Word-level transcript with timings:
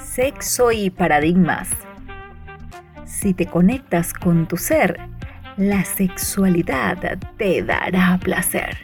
Sexo 0.00 0.72
y 0.72 0.90
paradigmas. 0.90 1.68
Si 3.06 3.34
te 3.34 3.46
conectas 3.46 4.12
con 4.12 4.46
tu 4.46 4.56
ser, 4.56 4.98
la 5.56 5.84
sexualidad 5.84 7.18
te 7.36 7.62
dará 7.62 8.18
placer. 8.22 8.76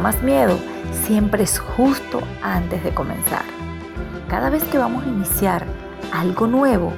Más 0.00 0.22
miedo 0.22 0.58
siempre 1.06 1.44
es 1.44 1.58
justo 1.58 2.20
antes 2.42 2.82
de 2.82 2.90
comenzar. 2.90 3.42
Cada 4.28 4.50
vez 4.50 4.64
que 4.64 4.78
vamos 4.78 5.04
a 5.04 5.08
iniciar 5.08 5.66
algo 6.12 6.46
nuevo, 6.46 6.92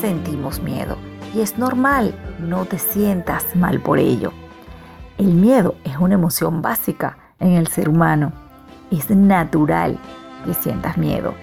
sentimos 0.00 0.60
miedo. 0.60 0.96
Y 1.34 1.40
es 1.40 1.58
normal, 1.58 2.14
no 2.38 2.64
te 2.64 2.78
sientas 2.78 3.56
mal 3.56 3.80
por 3.80 3.98
ello. 3.98 4.32
El 5.18 5.34
miedo 5.34 5.76
es 5.84 5.96
una 5.98 6.14
emoción 6.14 6.62
básica 6.62 7.18
en 7.40 7.52
el 7.52 7.66
ser 7.66 7.88
humano. 7.88 8.32
Es 8.90 9.10
natural 9.10 9.98
que 10.44 10.54
sientas 10.54 10.96
miedo. 10.96 11.34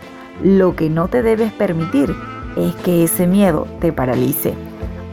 Lo 0.44 0.76
que 0.76 0.90
no 0.90 1.08
te 1.08 1.22
debes 1.22 1.52
permitir 1.54 2.16
es 2.56 2.76
que 2.76 3.04
ese 3.04 3.28
miedo 3.28 3.68
te 3.80 3.92
paralice. 3.92 4.54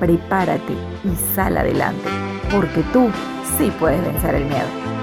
Prepárate 0.01 0.75
y 1.05 1.35
sal 1.35 1.57
adelante, 1.57 2.09
porque 2.51 2.83
tú 2.93 3.09
sí 3.57 3.73
puedes 3.79 4.03
vencer 4.03 4.37
el 4.37 4.45
miedo. 4.45 4.98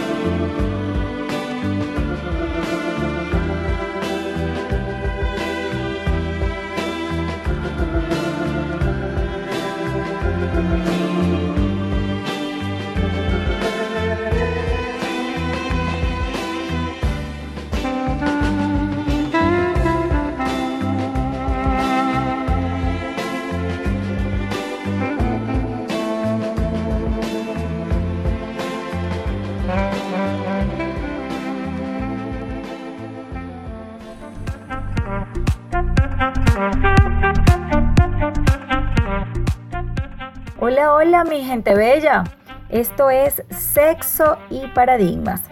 you. 1.97 2.02
Hola, 41.13 41.25
mi 41.25 41.43
gente 41.43 41.75
bella. 41.75 42.23
Esto 42.69 43.11
es 43.11 43.43
Sexo 43.51 44.39
y 44.49 44.65
Paradigmas. 44.69 45.43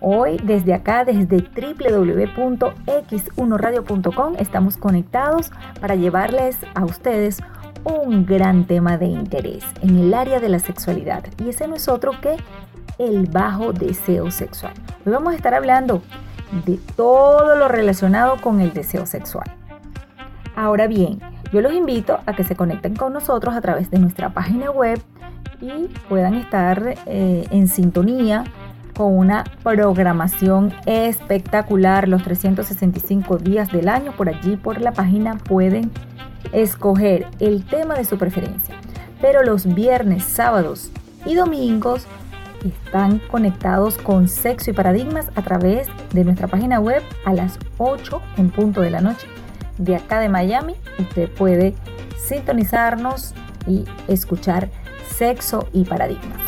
Hoy 0.00 0.38
desde 0.44 0.74
acá, 0.74 1.06
desde 1.06 1.38
www.x1radio.com, 1.38 4.34
estamos 4.38 4.76
conectados 4.76 5.50
para 5.80 5.94
llevarles 5.94 6.58
a 6.74 6.84
ustedes 6.84 7.38
un 7.84 8.26
gran 8.26 8.66
tema 8.66 8.98
de 8.98 9.06
interés 9.06 9.64
en 9.80 9.96
el 9.96 10.12
área 10.12 10.40
de 10.40 10.50
la 10.50 10.58
sexualidad. 10.58 11.24
Y 11.38 11.48
ese 11.48 11.66
no 11.68 11.76
es 11.76 11.88
otro 11.88 12.12
que 12.20 12.36
el 12.98 13.28
bajo 13.28 13.72
deseo 13.72 14.30
sexual. 14.30 14.74
Hoy 15.06 15.12
vamos 15.12 15.32
a 15.32 15.36
estar 15.36 15.54
hablando 15.54 16.02
de 16.66 16.78
todo 16.96 17.56
lo 17.56 17.68
relacionado 17.68 18.42
con 18.42 18.60
el 18.60 18.74
deseo 18.74 19.06
sexual. 19.06 19.50
Ahora 20.54 20.86
bien, 20.86 21.18
yo 21.52 21.60
los 21.60 21.72
invito 21.72 22.20
a 22.26 22.34
que 22.34 22.44
se 22.44 22.56
conecten 22.56 22.96
con 22.96 23.12
nosotros 23.12 23.54
a 23.54 23.60
través 23.60 23.90
de 23.90 23.98
nuestra 23.98 24.30
página 24.30 24.70
web 24.70 25.00
y 25.60 25.88
puedan 26.08 26.34
estar 26.34 26.96
eh, 27.06 27.46
en 27.50 27.68
sintonía 27.68 28.44
con 28.96 29.16
una 29.16 29.44
programación 29.62 30.72
espectacular 30.86 32.08
los 32.08 32.22
365 32.22 33.38
días 33.38 33.70
del 33.70 33.88
año. 33.88 34.12
Por 34.12 34.28
allí, 34.28 34.56
por 34.56 34.80
la 34.80 34.92
página, 34.92 35.36
pueden 35.36 35.90
escoger 36.52 37.26
el 37.38 37.64
tema 37.64 37.94
de 37.94 38.04
su 38.04 38.16
preferencia. 38.16 38.74
Pero 39.20 39.42
los 39.42 39.66
viernes, 39.66 40.24
sábados 40.24 40.90
y 41.26 41.34
domingos 41.34 42.06
están 42.64 43.18
conectados 43.30 43.98
con 43.98 44.28
Sexo 44.28 44.70
y 44.70 44.74
Paradigmas 44.74 45.28
a 45.36 45.42
través 45.42 45.88
de 46.12 46.24
nuestra 46.24 46.48
página 46.48 46.80
web 46.80 47.02
a 47.24 47.34
las 47.34 47.58
8 47.78 48.20
en 48.38 48.50
punto 48.50 48.80
de 48.80 48.90
la 48.90 49.00
noche. 49.00 49.26
De 49.78 49.96
acá 49.96 50.20
de 50.20 50.28
Miami, 50.28 50.74
usted 50.98 51.30
puede 51.30 51.74
sintonizarnos 52.16 53.32
y 53.66 53.86
escuchar 54.08 54.68
Sexo 55.14 55.68
y 55.72 55.84
Paradigmas. 55.84 56.40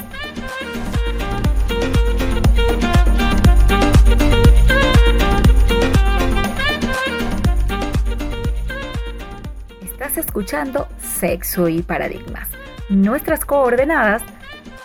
Estás 9.82 10.18
escuchando 10.18 10.88
Sexo 10.98 11.68
y 11.68 11.82
Paradigmas. 11.82 12.48
Nuestras 12.88 13.44
coordenadas 13.44 14.22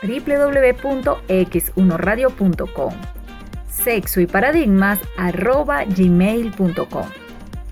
www.x1radio.com 0.01 2.93
sexo 3.83 4.21
y 4.21 4.27
paradigmas 4.27 4.99
arroba 5.17 5.83
gmail.com 5.85 7.22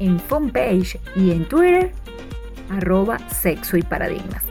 en 0.02 0.20
fanpage 0.20 1.00
y 1.16 1.32
en 1.32 1.46
Twitter 1.46 1.92
arroba 2.70 3.20
sexo 3.30 3.78
y 3.78 3.84
paradigmas 3.84 4.44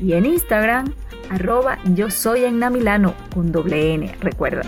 y 0.00 0.12
en 0.12 0.26
Instagram 0.26 0.92
arroba 1.30 1.78
yo 1.94 2.10
soy 2.10 2.44
en 2.44 2.60
Milano 2.72 3.14
con 3.34 3.52
doble 3.52 3.94
N, 3.94 4.14
recuerda. 4.20 4.62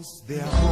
their 0.00 0.69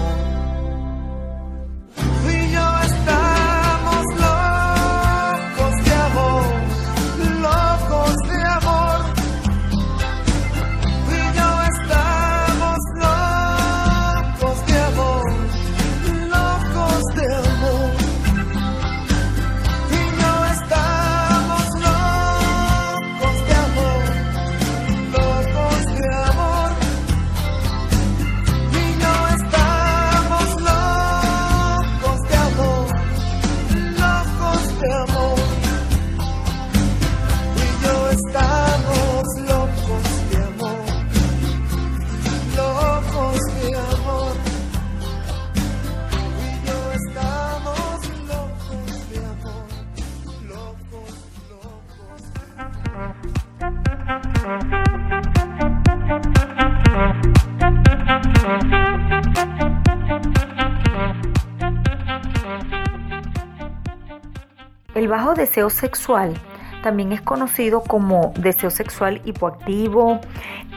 deseo 65.39 65.71
sexual 65.71 66.35
también 66.83 67.13
es 67.13 67.21
conocido 67.21 67.83
como 67.83 68.33
deseo 68.39 68.71
sexual 68.71 69.21
hipoactivo, 69.25 70.21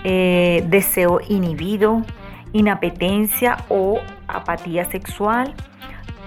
eh, 0.03 0.65
deseo 0.67 1.19
inhibido, 1.27 2.03
inapetencia 2.53 3.57
o 3.69 3.99
apatía 4.27 4.85
sexual. 4.85 5.53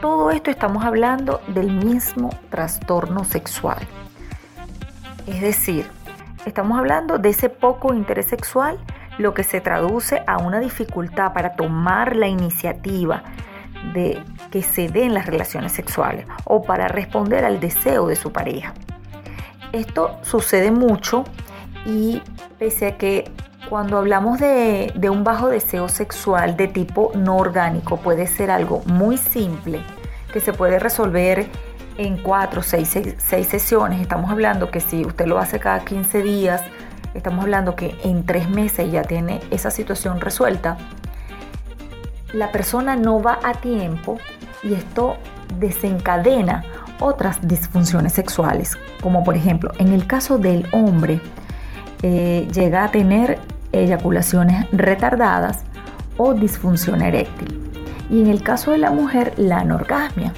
Todo 0.00 0.30
esto 0.30 0.50
estamos 0.50 0.84
hablando 0.84 1.40
del 1.48 1.70
mismo 1.70 2.30
trastorno 2.50 3.24
sexual. 3.24 3.86
Es 5.26 5.40
decir, 5.40 5.86
estamos 6.44 6.78
hablando 6.78 7.18
de 7.18 7.30
ese 7.30 7.48
poco 7.48 7.94
interés 7.94 8.26
sexual, 8.26 8.78
lo 9.18 9.32
que 9.32 9.44
se 9.44 9.60
traduce 9.60 10.22
a 10.26 10.38
una 10.38 10.60
dificultad 10.60 11.32
para 11.32 11.56
tomar 11.56 12.16
la 12.16 12.28
iniciativa 12.28 13.22
de 13.92 14.20
que 14.54 14.62
se 14.62 14.86
den 14.86 15.14
las 15.14 15.26
relaciones 15.26 15.72
sexuales 15.72 16.26
o 16.44 16.62
para 16.62 16.86
responder 16.86 17.44
al 17.44 17.58
deseo 17.58 18.06
de 18.06 18.14
su 18.14 18.30
pareja. 18.30 18.72
Esto 19.72 20.16
sucede 20.22 20.70
mucho 20.70 21.24
y 21.84 22.22
pese 22.56 22.86
a 22.86 22.96
que 22.96 23.32
cuando 23.68 23.98
hablamos 23.98 24.38
de, 24.38 24.92
un 25.10 25.24
bajo 25.24 25.48
deseo 25.48 25.88
sexual 25.88 26.56
de 26.56 26.68
tipo 26.68 27.10
no 27.16 27.36
orgánico 27.36 27.96
puede 27.96 28.28
ser 28.28 28.52
algo 28.52 28.82
muy 28.86 29.18
simple 29.18 29.80
que 30.32 30.38
se 30.38 30.52
puede 30.52 30.78
resolver 30.78 31.48
en 31.98 32.16
cuatro 32.18 32.60
o 32.60 32.62
seis, 32.62 32.96
seis, 33.16 33.48
sesiones. 33.48 34.00
Estamos 34.00 34.30
hablando 34.30 34.70
que 34.70 34.78
si 34.78 35.04
usted 35.04 35.26
lo 35.26 35.40
hace 35.40 35.58
cada 35.58 35.84
15 35.84 36.22
días, 36.22 36.62
estamos 37.12 37.42
hablando 37.42 37.74
que 37.74 37.98
en 38.04 38.24
tres 38.24 38.48
meses 38.48 38.92
ya 38.92 39.02
tiene 39.02 39.40
esa 39.50 39.72
situación 39.72 40.20
resuelta. 40.20 40.76
La 42.34 42.50
persona 42.50 42.96
no 42.96 43.22
va 43.22 43.38
a 43.44 43.54
tiempo 43.54 44.18
y 44.64 44.74
esto 44.74 45.18
desencadena 45.60 46.64
otras 46.98 47.38
disfunciones 47.46 48.12
sexuales, 48.12 48.76
como 49.00 49.22
por 49.22 49.36
ejemplo 49.36 49.70
en 49.78 49.92
el 49.92 50.08
caso 50.08 50.36
del 50.36 50.66
hombre, 50.72 51.20
eh, 52.02 52.48
llega 52.52 52.82
a 52.82 52.90
tener 52.90 53.38
eyaculaciones 53.70 54.66
retardadas 54.72 55.60
o 56.16 56.34
disfunción 56.34 57.02
eréctil. 57.02 57.60
Y 58.10 58.20
en 58.20 58.26
el 58.26 58.42
caso 58.42 58.72
de 58.72 58.78
la 58.78 58.90
mujer, 58.90 59.32
la 59.36 59.58
anorgasmia. 59.58 60.32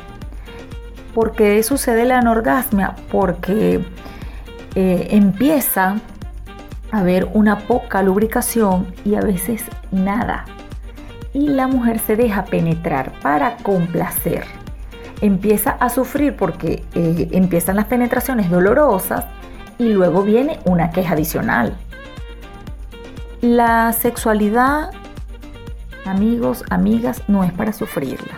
¿Por 1.15 1.33
qué 1.33 1.62
sucede 1.62 2.05
la 2.05 2.19
anorgasmia? 2.19 2.95
Porque 3.11 3.83
eh, 4.75 5.09
empieza 5.12 5.97
a 6.93 6.99
haber 6.99 7.26
una 7.33 7.61
poca 7.61 8.03
lubricación 8.03 8.87
y 9.03 9.15
a 9.15 9.21
veces 9.23 9.65
nada. 9.91 10.45
Y 11.37 11.49
la 11.49 11.66
mujer 11.66 11.99
se 11.99 12.16
deja 12.16 12.47
penetrar 12.47 13.12
para 13.21 13.59
complacer. 13.59 14.47
Empieza 15.21 15.73
a 15.73 15.90
sufrir 15.90 16.35
porque 16.35 16.83
eh, 16.95 17.28
empiezan 17.33 17.76
las 17.76 17.85
penetraciones 17.85 18.49
dolorosas 18.49 19.26
y 19.76 19.90
luego 19.90 20.23
viene 20.23 20.61
una 20.64 20.93
queja 20.93 21.12
adicional. 21.12 21.76
La 23.43 23.93
sexualidad, 23.93 24.93
amigos, 26.07 26.64
amigas, 26.71 27.23
no 27.28 27.45
es 27.45 27.52
para 27.52 27.75
sufrirla. 27.75 28.33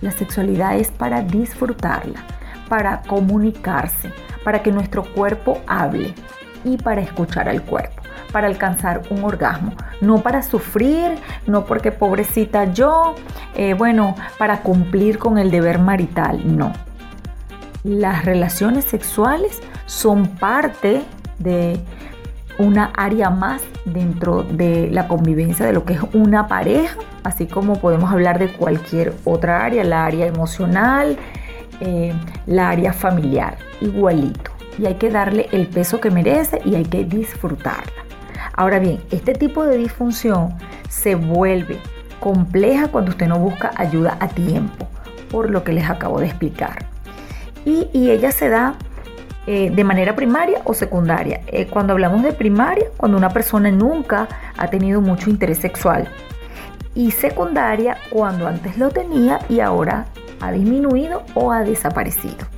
La 0.00 0.12
sexualidad 0.12 0.76
es 0.76 0.92
para 0.92 1.22
disfrutarla, 1.22 2.22
para 2.68 3.02
comunicarse, 3.02 4.12
para 4.44 4.62
que 4.62 4.70
nuestro 4.70 5.02
cuerpo 5.12 5.60
hable 5.66 6.14
y 6.62 6.76
para 6.76 7.00
escuchar 7.00 7.48
al 7.48 7.62
cuerpo, 7.62 7.97
para 8.32 8.46
alcanzar 8.46 9.02
un 9.10 9.24
orgasmo, 9.24 9.72
no 10.00 10.22
para 10.22 10.42
sufrir, 10.42 11.18
no 11.46 11.64
porque 11.64 11.92
pobrecita 11.92 12.72
yo, 12.72 13.14
eh, 13.54 13.74
bueno, 13.74 14.14
para 14.38 14.60
cumplir 14.62 15.18
con 15.18 15.38
el 15.38 15.50
deber 15.50 15.78
marital, 15.78 16.40
no. 16.56 16.72
Las 17.84 18.24
relaciones 18.24 18.84
sexuales 18.84 19.60
son 19.86 20.26
parte 20.26 21.02
de 21.38 21.80
una 22.58 22.90
área 22.96 23.30
más 23.30 23.62
dentro 23.84 24.42
de 24.42 24.90
la 24.90 25.06
convivencia 25.08 25.64
de 25.64 25.72
lo 25.72 25.84
que 25.84 25.94
es 25.94 26.00
una 26.12 26.48
pareja, 26.48 26.98
así 27.22 27.46
como 27.46 27.80
podemos 27.80 28.10
hablar 28.10 28.38
de 28.38 28.48
cualquier 28.48 29.14
otra 29.24 29.64
área, 29.64 29.84
la 29.84 30.04
área 30.04 30.26
emocional, 30.26 31.16
eh, 31.80 32.12
la 32.46 32.70
área 32.70 32.92
familiar, 32.92 33.56
igualito. 33.80 34.50
Y 34.78 34.86
hay 34.86 34.94
que 34.94 35.10
darle 35.10 35.48
el 35.52 35.66
peso 35.68 36.00
que 36.00 36.10
merece 36.10 36.60
y 36.64 36.74
hay 36.74 36.84
que 36.84 37.04
disfrutarla. 37.04 38.07
Ahora 38.58 38.80
bien, 38.80 39.00
este 39.12 39.34
tipo 39.34 39.64
de 39.64 39.76
disfunción 39.76 40.52
se 40.88 41.14
vuelve 41.14 41.78
compleja 42.18 42.88
cuando 42.88 43.12
usted 43.12 43.28
no 43.28 43.38
busca 43.38 43.70
ayuda 43.76 44.16
a 44.18 44.26
tiempo, 44.26 44.88
por 45.30 45.48
lo 45.48 45.62
que 45.62 45.72
les 45.72 45.88
acabo 45.88 46.18
de 46.18 46.26
explicar. 46.26 46.86
Y, 47.64 47.86
ella 47.94 48.32
se 48.32 48.48
da 48.48 48.74
eh, 49.46 49.70
de 49.72 49.84
manera 49.84 50.16
primaria 50.16 50.60
o 50.64 50.74
secundaria. 50.74 51.40
Eh, 51.46 51.68
cuando 51.68 51.92
hablamos 51.92 52.24
de 52.24 52.32
primaria, 52.32 52.86
cuando 52.96 53.16
una 53.16 53.28
persona 53.28 53.70
nunca 53.70 54.26
ha 54.56 54.66
tenido 54.66 55.00
mucho 55.00 55.30
interés 55.30 55.58
sexual. 55.58 56.08
Y 56.96 57.12
secundaria, 57.12 57.98
cuando 58.10 58.48
antes 58.48 58.76
lo 58.76 58.88
tenía 58.88 59.38
y 59.48 59.60
ahora 59.60 60.06
ha 60.40 60.50
disminuido 60.50 61.22
o 61.34 61.52
ha 61.52 61.62
desaparecido. 61.62 62.48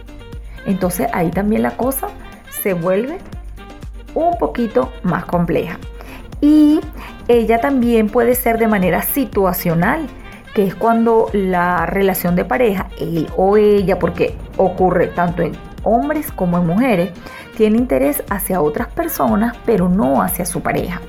Entonces 0.64 1.09
ahí 1.12 1.30
también 1.30 1.61
la 1.61 1.73
cosa 1.73 2.09
se 2.62 2.73
vuelve 2.73 3.19
un 4.14 4.37
poquito 4.38 4.93
más 5.02 5.25
compleja. 5.25 5.79
Y 6.40 6.81
ella 7.29 7.61
también 7.61 8.09
puede 8.09 8.35
ser 8.35 8.59
de 8.59 8.67
manera 8.67 9.02
situacional, 9.02 10.07
que 10.55 10.67
es 10.67 10.75
cuando 10.75 11.29
la 11.33 11.87
relación 11.87 12.35
de 12.35 12.45
pareja, 12.45 12.88
él 12.99 13.29
o 13.37 13.57
ella, 13.57 13.99
porque 13.99 14.37
ocurre 14.57 15.09
tanto 15.09 15.43
en 15.43 15.52
hombres 15.85 16.33
como 16.33 16.59
en 16.59 16.67
mujeres, 16.67 17.11
tiene 17.57 17.79
interés 17.79 18.25
hacia 18.31 18.61
otras 18.61 18.88
personas, 18.88 19.57
pero 19.64 19.88
no 19.88 20.23
hacia 20.23 20.47
su 20.47 20.61
pareja. 20.61 21.00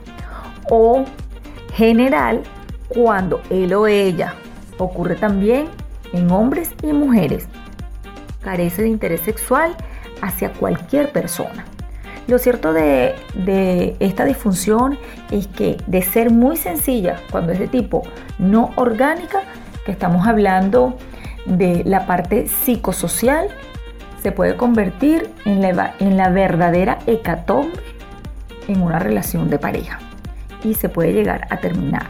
O 0.69 1.05
general, 1.73 2.43
cuando 2.89 3.41
él 3.49 3.73
o 3.73 3.87
ella, 3.87 4.35
ocurre 4.77 5.15
también 5.15 5.67
en 6.13 6.29
hombres 6.29 6.71
y 6.83 6.87
mujeres, 6.87 7.47
carece 8.41 8.81
de 8.81 8.89
interés 8.89 9.21
sexual 9.21 9.75
hacia 10.21 10.51
cualquier 10.51 11.11
persona. 11.11 11.65
Lo 12.31 12.39
cierto 12.39 12.71
de, 12.71 13.13
esta 13.99 14.23
disfunción 14.23 14.97
es 15.31 15.47
que 15.47 15.75
de 15.85 16.01
ser 16.01 16.31
muy 16.31 16.55
sencilla, 16.55 17.17
cuando 17.29 17.51
es 17.51 17.59
de 17.59 17.67
tipo 17.67 18.03
no 18.39 18.71
orgánica, 18.77 19.41
que 19.85 19.91
estamos 19.91 20.25
hablando 20.25 20.95
de 21.45 21.83
la 21.83 22.05
parte 22.05 22.47
psicosocial, 22.47 23.49
se 24.23 24.31
puede 24.31 24.55
convertir 24.55 25.29
en 25.43 25.61
la, 25.61 25.93
en 25.99 26.15
la 26.15 26.29
verdadera 26.29 26.99
hecatombe 27.05 27.73
en 28.69 28.81
una 28.81 28.97
relación 28.97 29.49
de 29.49 29.59
pareja 29.59 29.99
y 30.63 30.75
se 30.75 30.87
puede 30.87 31.11
llegar 31.11 31.47
a 31.49 31.57
terminar. 31.57 32.07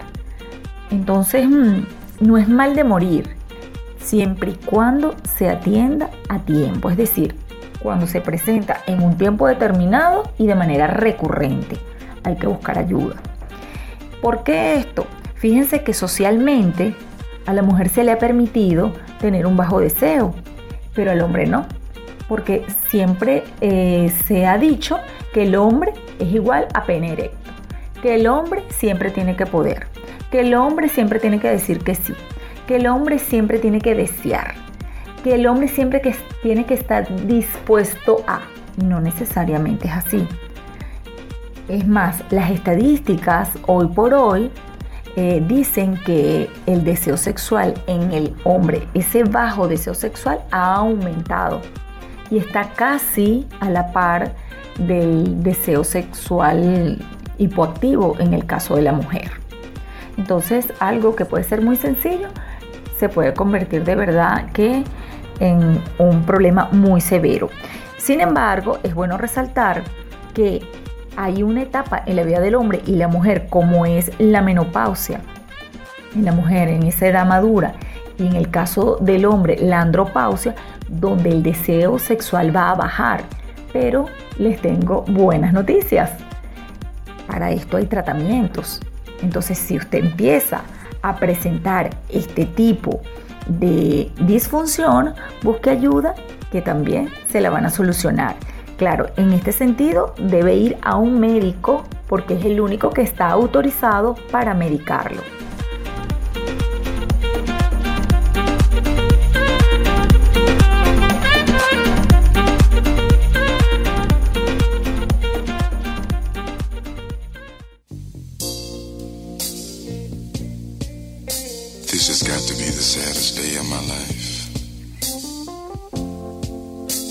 Entonces, 0.92 1.48
mm, 1.50 1.86
no 2.20 2.38
es 2.38 2.48
mal 2.48 2.75
de 2.75 2.84
morir 2.84 3.36
siempre 3.98 4.51
y 4.51 4.66
cuando 4.66 5.16
se 5.24 5.50
atienda 5.50 6.12
a 6.30 6.38
tiempo, 6.38 6.92
es 6.92 6.98
decir, 6.98 7.36
cuando 7.82 8.08
se 8.08 8.22
presenta 8.22 8.82
en 8.88 9.02
un 9.04 9.18
tiempo 9.18 9.48
determinado 9.48 10.32
y 10.38 10.48
de 10.48 10.56
manera 10.56 10.88
recurrente. 10.88 11.78
Hay 12.24 12.36
que 12.36 12.48
buscar 12.48 12.78
ayuda. 12.78 13.16
¿Por 14.22 14.44
qué 14.44 14.76
esto? 14.76 15.08
Fíjense 15.36 15.84
que 15.84 15.94
socialmente 15.94 16.96
a 17.46 17.54
la 17.54 17.64
mujer 17.64 17.90
se 17.90 18.04
le 18.04 18.12
ha 18.12 18.20
permitido 18.20 18.94
tener 19.20 19.48
un 19.48 19.58
bajo 19.58 19.80
deseo, 19.80 20.36
pero 20.94 21.12
al 21.12 21.22
hombre 21.22 21.48
no 21.48 21.66
porque 22.32 22.64
siempre 22.88 23.44
eh, 23.60 24.10
se 24.26 24.46
ha 24.46 24.58
dicho 24.58 25.00
que 25.34 25.44
el 25.44 25.54
hombre 25.54 25.92
es 26.18 26.32
igual 26.34 26.66
a 26.74 26.86
pene 26.86 27.12
erecto, 27.12 27.52
que 28.02 28.16
el 28.16 28.26
hombre 28.26 28.64
siempre 28.70 29.12
tiene 29.12 29.36
que 29.36 29.46
poder, 29.46 29.88
que 30.32 30.40
el 30.40 30.54
hombre 30.54 30.88
siempre 30.88 31.20
tiene 31.20 31.42
que 31.42 31.50
decir 31.50 31.80
que 31.80 31.94
sí, 31.94 32.14
que 32.68 32.78
el 32.78 32.88
hombre 32.88 33.20
siempre 33.20 33.60
tiene 33.60 33.82
que 33.82 33.96
desear, 33.96 34.56
que 35.24 35.36
el 35.36 35.48
hombre 35.48 35.68
siempre 35.68 36.01
que 36.01 36.16
tiene 36.42 36.66
que 36.66 36.74
estar 36.74 37.08
dispuesto 37.28 38.24
a, 38.28 38.42
no 38.84 39.00
necesariamente 39.01 39.88
es 39.88 39.94
así. 39.94 40.28
Es 41.68 41.88
más, 41.88 42.24
las 42.32 42.51
estadísticas 42.51 43.50
hoy 43.68 43.88
por 43.88 44.13
hoy 44.13 44.51
eh, 45.16 45.44
dicen 45.48 45.98
que 46.06 46.50
el 46.66 46.84
deseo 46.84 47.18
sexual 47.18 47.74
en 47.88 48.12
el 48.12 48.34
hombre, 48.44 48.88
ese 48.94 49.24
bajo 49.24 49.68
deseo 49.68 49.94
sexual, 49.94 50.40
ha 50.51 50.75
aumentado 50.75 51.62
y 52.30 52.38
está 52.38 52.70
casi 52.70 53.48
a 53.60 53.70
la 53.70 53.92
par 53.92 54.34
del 54.78 55.44
deseo 55.44 55.84
sexual 55.84 56.98
hipoactivo 57.38 58.16
en 58.20 58.34
el 58.34 58.46
caso 58.46 58.75
de 58.75 58.84
la 58.84 58.94
mujer. 58.94 59.32
Entonces, 60.18 60.68
algo 60.80 61.16
que 61.16 61.25
puede 61.25 61.44
ser 61.44 61.62
muy 61.62 61.75
sencillo 61.75 62.30
se 63.01 63.10
puede 63.10 63.34
convertir 63.34 63.84
de 63.84 63.96
verdad 63.96 64.51
que 64.51 64.84
en 65.39 65.81
un 65.98 66.22
problema 66.24 66.70
muy 66.72 67.01
severo. 67.01 67.50
Sin 67.98 68.22
embargo, 68.22 68.77
es 68.84 68.93
bueno 68.93 69.17
resaltar 69.17 69.81
que 70.36 70.62
hay 71.17 71.41
una 71.41 71.63
etapa 71.63 72.03
en 72.05 72.15
la 72.17 72.24
vida 72.24 72.39
del 72.39 72.53
hombre 72.53 72.84
y 72.86 72.98
la 72.98 73.08
mujer, 73.08 73.48
como 73.50 73.88
es 73.88 74.12
la 74.20 74.43
menopausia, 74.43 75.20
en 76.15 76.25
la 76.25 76.31
mujer 76.31 76.70
en 76.70 76.84
esa 76.84 77.08
edad 77.08 77.25
madura, 77.25 77.74
Y 78.20 78.27
en 78.27 78.36
el 78.36 78.51
caso 78.51 79.00
del 79.01 79.25
hombre, 79.25 79.58
la 79.60 79.81
andropausia, 79.81 80.53
donde 80.88 81.31
el 81.31 81.41
deseo 81.41 81.98
sexual 81.98 82.55
va 82.55 82.70
a 82.70 82.75
bajar. 82.75 83.24
Pero 83.74 84.05
les 84.38 84.62
tengo 84.62 85.01
buenas 85.08 85.53
noticias. 85.53 86.12
Para 87.25 87.50
esto 87.50 87.77
hay 87.77 87.88
tratamientos. 87.88 88.79
Entonces, 89.24 89.58
si 89.58 89.77
usted 89.77 90.00
empieza 90.05 90.62
a 91.01 91.15
presentar 91.15 91.89
este 92.10 92.46
tipo 92.46 93.01
de 93.48 94.12
disfunción, 94.20 95.13
busque 95.43 95.70
ayuda 95.70 96.15
que 96.51 96.62
también 96.62 97.10
se 97.29 97.41
la 97.41 97.50
van 97.50 97.65
a 97.65 97.70
solucionar. 97.70 98.36
Claro, 98.77 99.08
en 99.15 99.31
este 99.31 99.51
sentido 99.51 100.15
debe 100.17 100.55
ir 100.55 100.77
a 100.81 100.96
un 100.98 101.20
médico 101.20 101.84
porque 102.08 102.34
es 102.34 102.46
el 102.46 102.60
único 102.60 102.89
que 102.89 103.01
está 103.01 103.29
autorizado 103.29 104.15
para 104.31 104.53
medicarlo. 104.53 105.22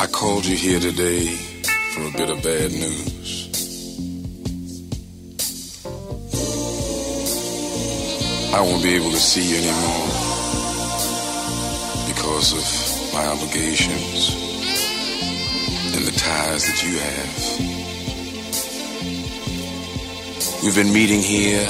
I 0.00 0.06
called 0.06 0.46
you 0.46 0.56
here 0.56 0.80
today 0.80 1.26
for 1.92 2.00
a 2.08 2.10
bit 2.12 2.30
of 2.30 2.42
bad 2.42 2.72
news. 2.72 3.50
I 8.54 8.62
won't 8.62 8.82
be 8.82 8.94
able 8.94 9.10
to 9.10 9.18
see 9.18 9.44
you 9.50 9.58
anymore 9.58 10.08
because 12.08 12.54
of 12.56 12.64
my 13.12 13.26
obligations 13.26 14.32
and 15.94 16.06
the 16.06 16.12
ties 16.18 16.64
that 16.66 16.82
you 16.82 16.98
have. 16.98 17.34
We've 20.64 20.76
been 20.76 20.94
meeting 20.94 21.20
here 21.20 21.68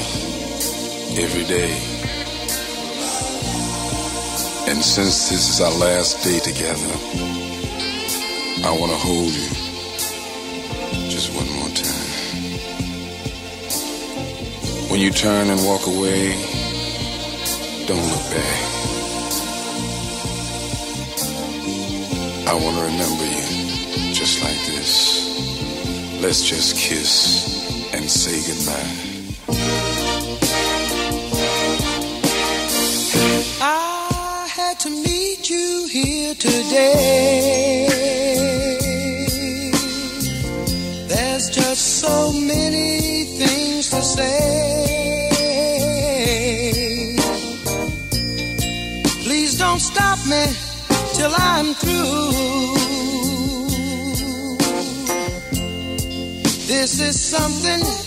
every 1.18 1.46
day. 1.46 1.74
And 4.70 4.80
since 4.84 5.30
this 5.30 5.50
is 5.50 5.60
our 5.60 5.72
last 5.72 6.22
day 6.22 6.38
together, 6.38 7.29
I 8.62 8.70
want 8.78 8.92
to 8.92 8.98
hold 8.98 9.32
you 9.32 9.48
just 11.08 11.34
one 11.34 11.50
more 11.58 11.68
time. 11.70 12.10
When 14.90 15.00
you 15.00 15.10
turn 15.10 15.48
and 15.48 15.64
walk 15.64 15.86
away, 15.86 16.32
don't 17.86 18.06
look 18.12 18.26
back. 18.30 18.60
I 22.46 22.54
want 22.54 22.76
to 22.76 22.82
remember 22.84 23.24
you 23.24 24.12
just 24.12 24.42
like 24.42 24.60
this. 24.66 26.20
Let's 26.20 26.42
just 26.42 26.76
kiss 26.76 27.94
and 27.94 28.10
say 28.10 28.42
goodbye. 28.46 29.09
This 56.90 57.00
is 57.00 57.20
something 57.20 57.99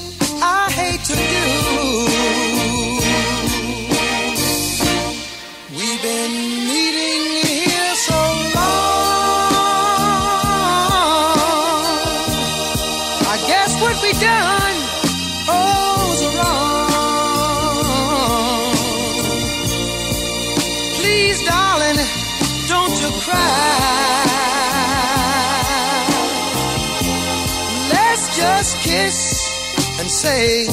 say 30.23 30.67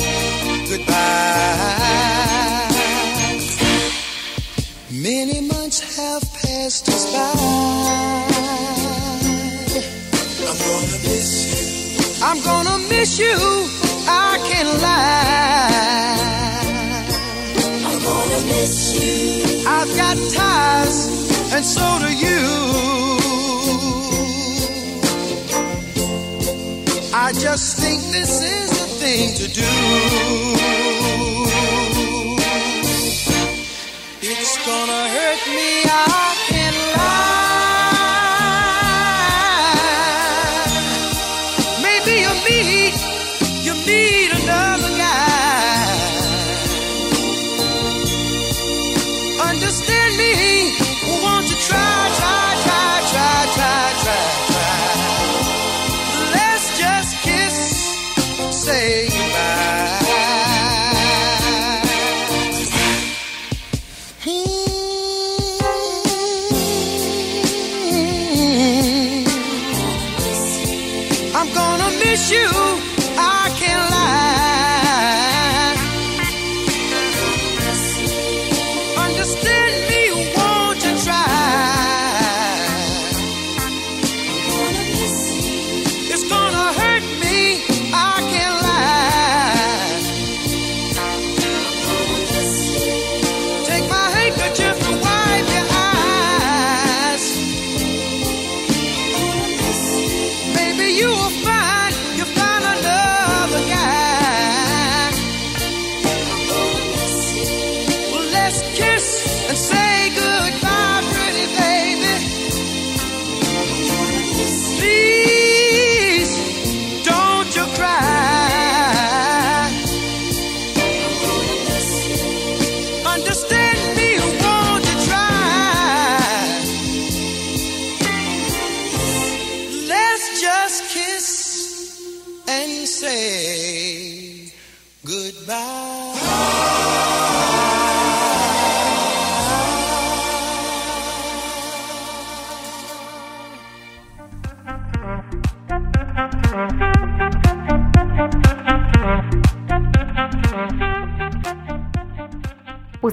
goodbye. 0.70 1.10
Many 4.92 5.40
months 5.52 5.78
have 5.96 6.22
passed 6.40 6.88
us 6.88 7.04
by. 7.12 7.32
I'm 10.46 10.58
gonna 10.68 10.98
miss 11.08 11.30
you. 11.50 11.64
I'm 12.28 12.40
gonna 12.50 12.78
miss 12.92 13.18
you. 13.18 13.38
I 14.06 14.30
can't 14.48 14.72
lie. 14.86 16.20
I'm 17.88 17.98
gonna 18.08 18.40
miss 18.52 18.74
you. 19.02 19.64
I've 19.76 19.92
got 20.02 20.16
ties, 20.38 20.96
and 21.54 21.64
so 21.64 21.86
do 22.04 22.10
you. 22.26 22.40
I 27.12 27.32
just 27.32 27.78
think 27.80 28.00
this 28.12 28.32
is 28.42 28.79
thing 29.10 29.34
to 29.34 29.48
do. 29.48 29.62
It's 34.22 34.54
gonna 34.66 35.02
hurt 35.08 35.42
me, 35.48 35.82
I 35.84 36.29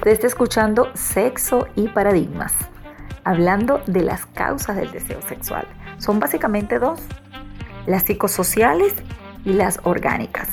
Usted 0.08 0.16
está 0.16 0.28
escuchando 0.28 0.90
Sexo 0.94 1.68
y 1.76 1.90
Paradigmas, 1.90 2.54
hablando 3.26 3.82
de 3.88 4.04
las 4.04 4.26
causas 4.26 4.78
del 4.78 4.90
deseo 4.90 5.22
sexual. 5.28 5.68
Son 5.98 6.22
básicamente 6.22 6.80
dos, 6.80 7.02
las 7.86 8.04
psicosociales 8.04 8.96
y 9.44 9.52
las 9.52 9.82
orgánicas. 9.84 10.48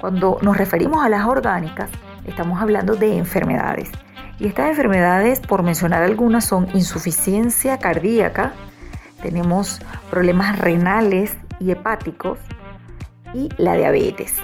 Cuando 0.00 0.38
nos 0.42 0.56
referimos 0.56 1.04
a 1.04 1.08
las 1.08 1.24
orgánicas, 1.24 1.88
estamos 2.24 2.60
hablando 2.60 2.96
de 2.96 3.16
enfermedades. 3.16 3.92
Y 4.40 4.48
estas 4.48 4.70
enfermedades, 4.70 5.38
por 5.38 5.62
mencionar 5.62 6.02
algunas, 6.02 6.44
son 6.44 6.66
insuficiencia 6.74 7.78
cardíaca, 7.78 8.54
tenemos 9.22 9.80
problemas 10.10 10.58
renales 10.58 11.36
y 11.60 11.70
hepáticos 11.70 12.40
y 13.34 13.50
la 13.56 13.76
diabetes. 13.76 14.34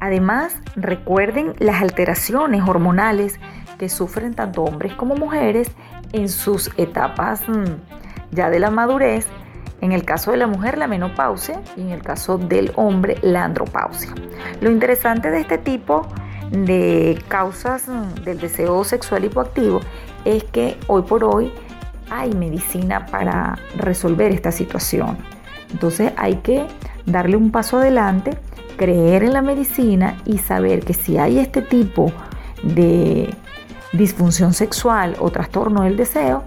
Además, 0.00 0.54
recuerden 0.74 1.54
las 1.58 1.82
alteraciones 1.82 2.62
hormonales 2.66 3.38
que 3.78 3.88
sufren 3.88 4.34
tanto 4.34 4.62
hombres 4.62 4.94
como 4.94 5.14
mujeres 5.16 5.70
en 6.12 6.28
sus 6.28 6.70
etapas 6.76 7.48
mm, 7.48 7.64
ya 8.30 8.50
de 8.50 8.58
la 8.58 8.70
madurez, 8.70 9.26
en 9.80 9.92
el 9.92 10.04
caso 10.04 10.30
de 10.30 10.38
la 10.38 10.46
mujer 10.46 10.78
la 10.78 10.86
menopausia 10.86 11.60
y 11.76 11.82
en 11.82 11.90
el 11.90 12.02
caso 12.02 12.38
del 12.38 12.72
hombre 12.76 13.18
la 13.22 13.44
andropausia. 13.44 14.12
Lo 14.60 14.70
interesante 14.70 15.30
de 15.30 15.40
este 15.40 15.58
tipo 15.58 16.06
de 16.50 17.22
causas 17.28 17.88
mm, 17.88 18.22
del 18.24 18.40
deseo 18.40 18.84
sexual 18.84 19.24
hipoactivo 19.24 19.80
es 20.24 20.44
que 20.44 20.78
hoy 20.86 21.02
por 21.02 21.24
hoy 21.24 21.52
hay 22.10 22.32
medicina 22.34 23.06
para 23.06 23.58
resolver 23.76 24.32
esta 24.32 24.52
situación. 24.52 25.18
Entonces 25.70 26.12
hay 26.16 26.36
que 26.36 26.66
darle 27.06 27.36
un 27.36 27.50
paso 27.50 27.78
adelante, 27.78 28.36
creer 28.76 29.22
en 29.22 29.32
la 29.32 29.42
medicina 29.42 30.16
y 30.24 30.38
saber 30.38 30.80
que 30.80 30.92
si 30.92 31.18
hay 31.18 31.38
este 31.38 31.62
tipo 31.62 32.12
de 32.62 33.34
disfunción 33.92 34.52
sexual 34.52 35.16
o 35.18 35.30
trastorno 35.30 35.82
del 35.82 35.96
deseo, 35.96 36.44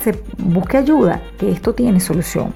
se 0.00 0.20
busque 0.38 0.78
ayuda, 0.78 1.22
que 1.38 1.50
esto 1.52 1.74
tiene 1.74 2.00
solución. 2.00 2.52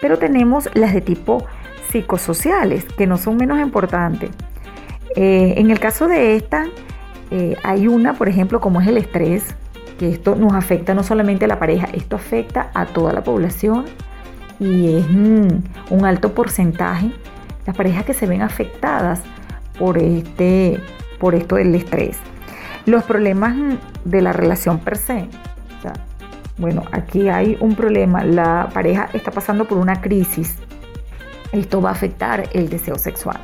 Pero 0.00 0.18
tenemos 0.18 0.68
las 0.74 0.94
de 0.94 1.00
tipo 1.00 1.44
psicosociales, 1.90 2.84
que 2.84 3.06
no 3.06 3.16
son 3.16 3.36
menos 3.36 3.58
importantes. 3.58 4.30
Eh, 5.16 5.54
en 5.56 5.70
el 5.70 5.80
caso 5.80 6.06
de 6.06 6.36
esta, 6.36 6.66
eh, 7.30 7.56
hay 7.64 7.88
una, 7.88 8.14
por 8.14 8.28
ejemplo, 8.28 8.60
como 8.60 8.80
es 8.80 8.86
el 8.86 8.98
estrés, 8.98 9.54
que 9.98 10.10
esto 10.10 10.36
nos 10.36 10.54
afecta 10.54 10.94
no 10.94 11.02
solamente 11.02 11.46
a 11.46 11.48
la 11.48 11.58
pareja, 11.58 11.88
esto 11.92 12.14
afecta 12.14 12.70
a 12.74 12.86
toda 12.86 13.12
la 13.12 13.24
población 13.24 13.86
y 14.60 14.96
es 14.96 15.08
mm, 15.08 15.48
un 15.90 16.04
alto 16.04 16.34
porcentaje 16.34 17.12
las 17.68 17.76
parejas 17.76 18.06
que 18.06 18.14
se 18.14 18.26
ven 18.26 18.40
afectadas 18.40 19.20
por, 19.78 19.98
este, 19.98 20.80
por 21.20 21.34
esto 21.34 21.56
del 21.56 21.74
estrés. 21.74 22.16
Los 22.86 23.04
problemas 23.04 23.54
de 24.06 24.22
la 24.22 24.32
relación 24.32 24.78
per 24.78 24.96
se. 24.96 25.28
bueno, 26.56 26.82
aquí 26.92 27.28
hay 27.28 27.58
un 27.60 27.74
problema, 27.74 28.24
la 28.24 28.70
pareja 28.72 29.10
está 29.12 29.30
pasando 29.30 29.66
por 29.66 29.76
una 29.76 30.00
crisis. 30.00 30.56
Esto 31.52 31.82
va 31.82 31.90
a 31.90 31.92
afectar 31.92 32.48
el 32.54 32.70
deseo 32.70 32.96
sexual. 32.96 33.38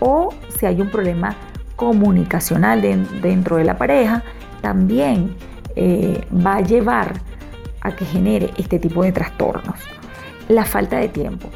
O 0.00 0.32
si 0.58 0.64
hay 0.64 0.80
un 0.80 0.88
problema 0.88 1.36
comunicacional 1.76 2.80
dentro 3.20 3.56
de 3.56 3.64
la 3.64 3.76
pareja, 3.76 4.22
también 4.62 5.36
eh, 5.76 6.26
va 6.34 6.56
a 6.56 6.60
llevar 6.62 7.20
a 7.82 7.92
que 7.92 8.06
genere 8.06 8.50
este 8.56 8.78
tipo 8.78 9.02
de 9.02 9.12
trastornos. 9.12 9.97
La 10.48 10.64
falta 10.64 10.98
de 10.98 11.08
tiempo. 11.08 11.50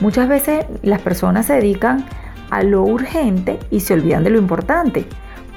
Muchas 0.00 0.28
veces 0.28 0.66
las 0.82 1.00
personas 1.00 1.46
se 1.46 1.54
dedican 1.54 2.04
a 2.50 2.62
lo 2.62 2.82
urgente 2.82 3.58
y 3.70 3.80
se 3.80 3.94
olvidan 3.94 4.24
de 4.24 4.30
lo 4.30 4.38
importante, 4.38 5.06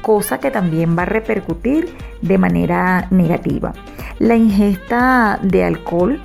cosa 0.02 0.40
que 0.40 0.52
también 0.52 0.98
va 0.98 1.04
a 1.04 1.06
repercutir 1.06 1.90
de 2.22 2.38
manera 2.38 3.08
negativa. 3.12 3.74
La 4.20 4.36
ingesta 4.36 5.40
de 5.42 5.64
alcohol, 5.64 6.22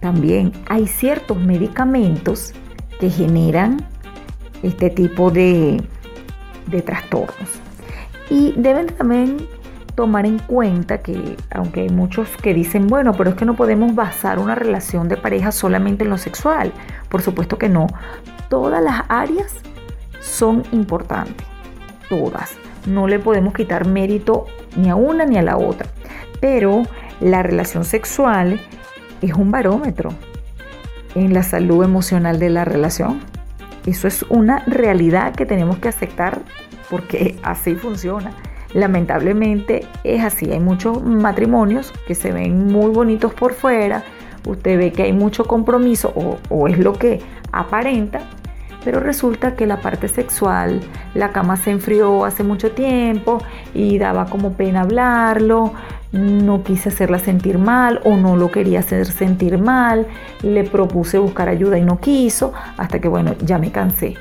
también 0.00 0.52
hay 0.68 0.86
ciertos 0.86 1.38
medicamentos 1.38 2.52
que 3.00 3.10
generan 3.10 3.84
este 4.62 4.90
tipo 4.90 5.30
de, 5.30 5.82
de 6.66 6.82
trastornos. 6.82 7.60
Y 8.28 8.54
deben 8.56 8.86
también 8.86 9.36
tomar 9.96 10.26
en 10.26 10.38
cuenta 10.38 10.98
que, 10.98 11.36
aunque 11.50 11.80
hay 11.80 11.88
muchos 11.88 12.28
que 12.36 12.54
dicen, 12.54 12.86
bueno, 12.86 13.14
pero 13.14 13.30
es 13.30 13.36
que 13.36 13.46
no 13.46 13.56
podemos 13.56 13.94
basar 13.94 14.38
una 14.38 14.54
relación 14.54 15.08
de 15.08 15.16
pareja 15.16 15.50
solamente 15.50 16.04
en 16.04 16.10
lo 16.10 16.18
sexual. 16.18 16.72
Por 17.08 17.22
supuesto 17.22 17.58
que 17.58 17.68
no. 17.68 17.88
Todas 18.48 18.84
las 18.84 19.04
áreas 19.08 19.54
son 20.20 20.62
importantes. 20.70 21.44
Todas. 22.08 22.52
No 22.86 23.08
le 23.08 23.18
podemos 23.18 23.54
quitar 23.54 23.88
mérito 23.88 24.46
ni 24.76 24.90
a 24.90 24.94
una 24.94 25.24
ni 25.24 25.38
a 25.38 25.42
la 25.42 25.56
otra. 25.56 25.88
Pero 26.40 26.82
la 27.20 27.42
relación 27.42 27.84
sexual 27.84 28.60
es 29.22 29.32
un 29.32 29.50
barómetro 29.50 30.10
en 31.14 31.32
la 31.32 31.42
salud 31.42 31.82
emocional 31.82 32.38
de 32.38 32.50
la 32.50 32.66
relación. 32.66 33.20
Eso 33.86 34.06
es 34.06 34.24
una 34.28 34.58
realidad 34.66 35.34
que 35.34 35.46
tenemos 35.46 35.78
que 35.78 35.88
aceptar 35.88 36.42
porque 36.90 37.38
así 37.42 37.74
funciona. 37.74 38.32
Lamentablemente 38.76 39.86
es 40.04 40.22
así, 40.22 40.52
hay 40.52 40.60
muchos 40.60 41.02
matrimonios 41.02 41.94
que 42.06 42.14
se 42.14 42.30
ven 42.30 42.66
muy 42.66 42.90
bonitos 42.90 43.32
por 43.32 43.54
fuera, 43.54 44.02
usted 44.46 44.76
ve 44.76 44.92
que 44.92 45.04
hay 45.04 45.14
mucho 45.14 45.46
compromiso 45.46 46.12
o, 46.50 46.68
es 46.68 46.78
lo 46.78 46.92
que 46.92 47.22
aparenta, 47.52 48.20
pero 48.84 49.00
resulta 49.00 49.56
que 49.56 49.64
la 49.64 49.80
parte 49.80 50.08
sexual, 50.08 50.82
la 51.14 51.32
cama 51.32 51.56
se 51.56 51.70
enfrió 51.70 52.26
hace 52.26 52.42
mucho 52.42 52.72
tiempo 52.72 53.38
y 53.72 53.96
daba 53.96 54.26
como 54.26 54.52
pena 54.52 54.82
hablarlo, 54.82 55.72
no 56.12 56.62
quise 56.62 56.90
hacerla 56.90 57.18
sentir 57.18 57.56
mal 57.56 58.02
o 58.04 58.18
no 58.18 58.36
lo 58.36 58.50
quería 58.50 58.80
hacer 58.80 59.06
sentir 59.06 59.56
mal, 59.56 60.06
le 60.42 60.64
propuse 60.64 61.16
buscar 61.16 61.48
ayuda 61.48 61.78
y 61.78 61.82
no 61.82 61.98
quiso, 61.98 62.52
hasta 62.76 62.98
que 62.98 63.08
bueno, 63.08 63.36
ya 63.40 63.56
me 63.56 63.72
cansé. 63.72 64.16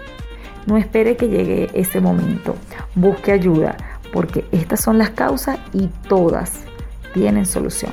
No 0.66 0.78
espere 0.78 1.16
que 1.16 1.28
llegue 1.28 1.70
ese 1.74 2.00
momento, 2.00 2.56
busque 2.96 3.34
ayuda 3.34 3.76
porque 4.16 4.46
estas 4.54 4.80
son 4.80 4.98
las 4.98 5.10
causas 5.10 5.60
y 5.74 5.88
todas 6.08 6.62
tienen 7.14 7.46
solución. 7.46 7.92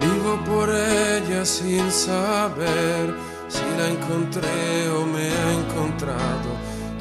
Vivo 0.00 0.42
por 0.46 0.70
ella 0.70 1.44
sin 1.44 1.90
saber 1.92 3.14
si 3.48 3.60
la 3.76 3.88
encontré 3.90 4.88
o 4.88 5.04
me 5.04 5.28
ha 5.28 5.52
encontrado 5.52 6.53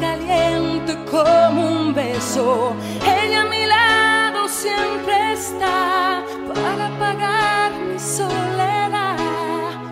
caliente 0.00 0.96
como 1.10 1.66
un 1.66 1.94
beso. 1.94 2.74
Ella 3.02 3.42
a 3.42 3.44
mi 3.44 3.66
lado 3.66 4.48
siempre 4.48 5.32
está 5.32 6.22
para 6.54 6.88
pagar 6.98 7.72
mi 7.88 7.98
soledad. 7.98 9.16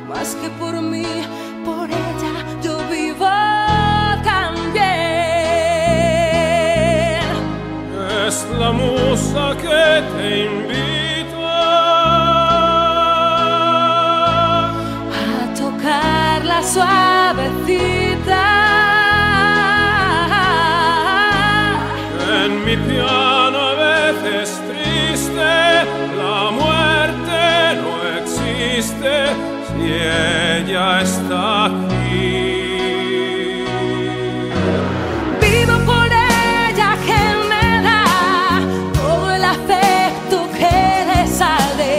Más 0.09 0.35
que 0.37 0.49
por 0.61 0.75
mí, 0.81 1.07
por 1.65 1.89
ella 1.89 2.33
yo 2.63 2.79
vivo 2.89 3.29
también. 4.25 4.83
Es 8.27 8.47
la 8.59 8.73
musa 8.73 9.57
que 9.63 10.03
te 10.13 10.45
invita 10.47 10.83
a 16.81 17.12
ella 30.59 31.03
está 31.03 31.67
aquí. 31.67 32.03
Vivo 35.41 35.77
por 35.91 36.07
ella 36.07 36.91
que 37.07 37.23
me 37.51 37.67
da 37.89 38.05
todo 38.95 39.27
el 39.37 39.45
afecto 39.45 40.37
que 40.59 40.79
le 41.11 41.21
sale. 41.41 41.95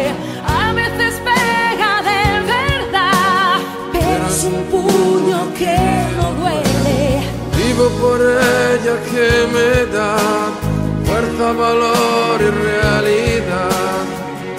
A 0.61 0.73
veces 0.73 1.13
pega 1.29 1.91
de 2.11 2.23
verdad, 2.55 3.55
pero 3.91 4.23
es 4.27 4.43
un 4.51 4.59
puño 4.73 5.39
que 5.59 5.77
no 6.17 6.27
duele. 6.39 6.97
Vivo 7.57 7.85
por 8.01 8.19
ella 8.21 8.95
que 9.11 9.29
me 9.55 9.71
da 9.95 10.15
fuerza, 11.05 11.47
valor 11.53 12.37
y 12.39 12.49
realidad 12.69 14.01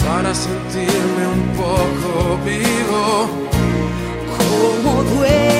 para 0.07 0.33
sentirme 0.35 1.25
un 1.37 1.45
poco 1.57 2.39
vivo. 2.45 2.94
Como 5.25 5.54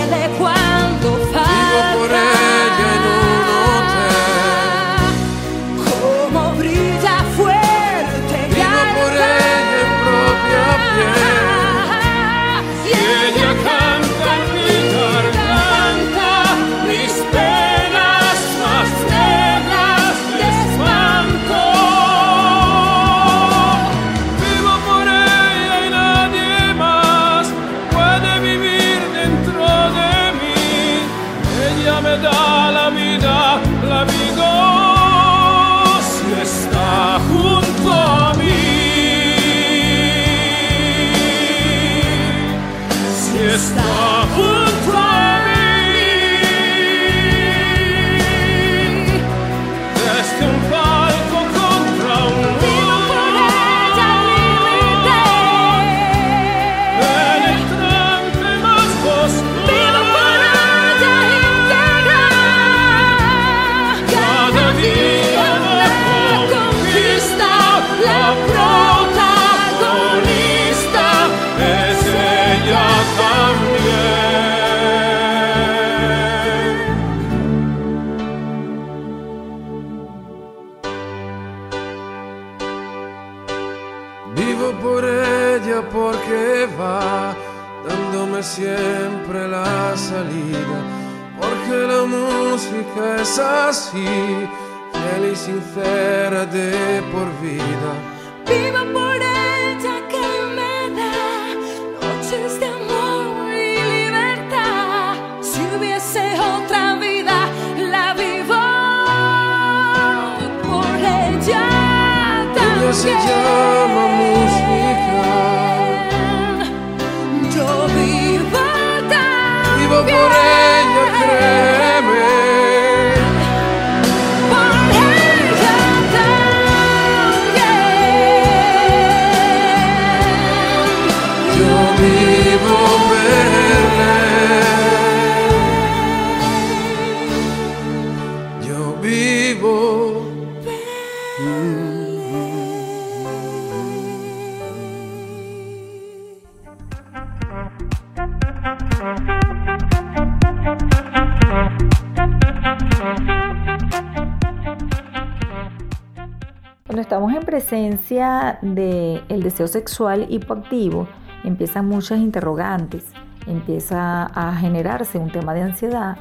en 157.37 157.43
presencia 157.43 158.59
del 158.63 159.43
deseo 159.43 159.67
sexual 159.69 160.27
hipoactivo, 160.29 161.09
empiezan 161.43 161.87
muchas 161.87 162.19
interrogantes, 162.19 163.05
empieza 163.47 164.25
a 164.25 164.55
generarse 164.57 165.19
un 165.19 165.31
tema 165.31 165.55
de 165.55 165.63
ansiedad 165.63 166.17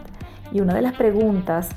y 0.51 0.61
una 0.61 0.73
de 0.73 0.81
las 0.81 0.93
preguntas 0.93 1.69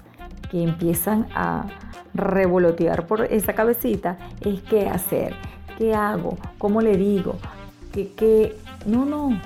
que 0.51 0.63
empiezan 0.63 1.27
a 1.35 1.67
revolotear 2.15 3.07
por 3.07 3.23
esa 3.25 3.55
cabecita 3.55 4.17
es 4.41 4.63
qué 4.63 4.89
hacer, 4.89 5.35
qué 5.79 5.95
hago, 5.95 6.37
cómo 6.59 6.81
le 6.81 6.97
digo, 6.97 7.37
que, 7.93 8.13
que... 8.13 8.57
no, 8.87 9.05
no. 9.05 9.41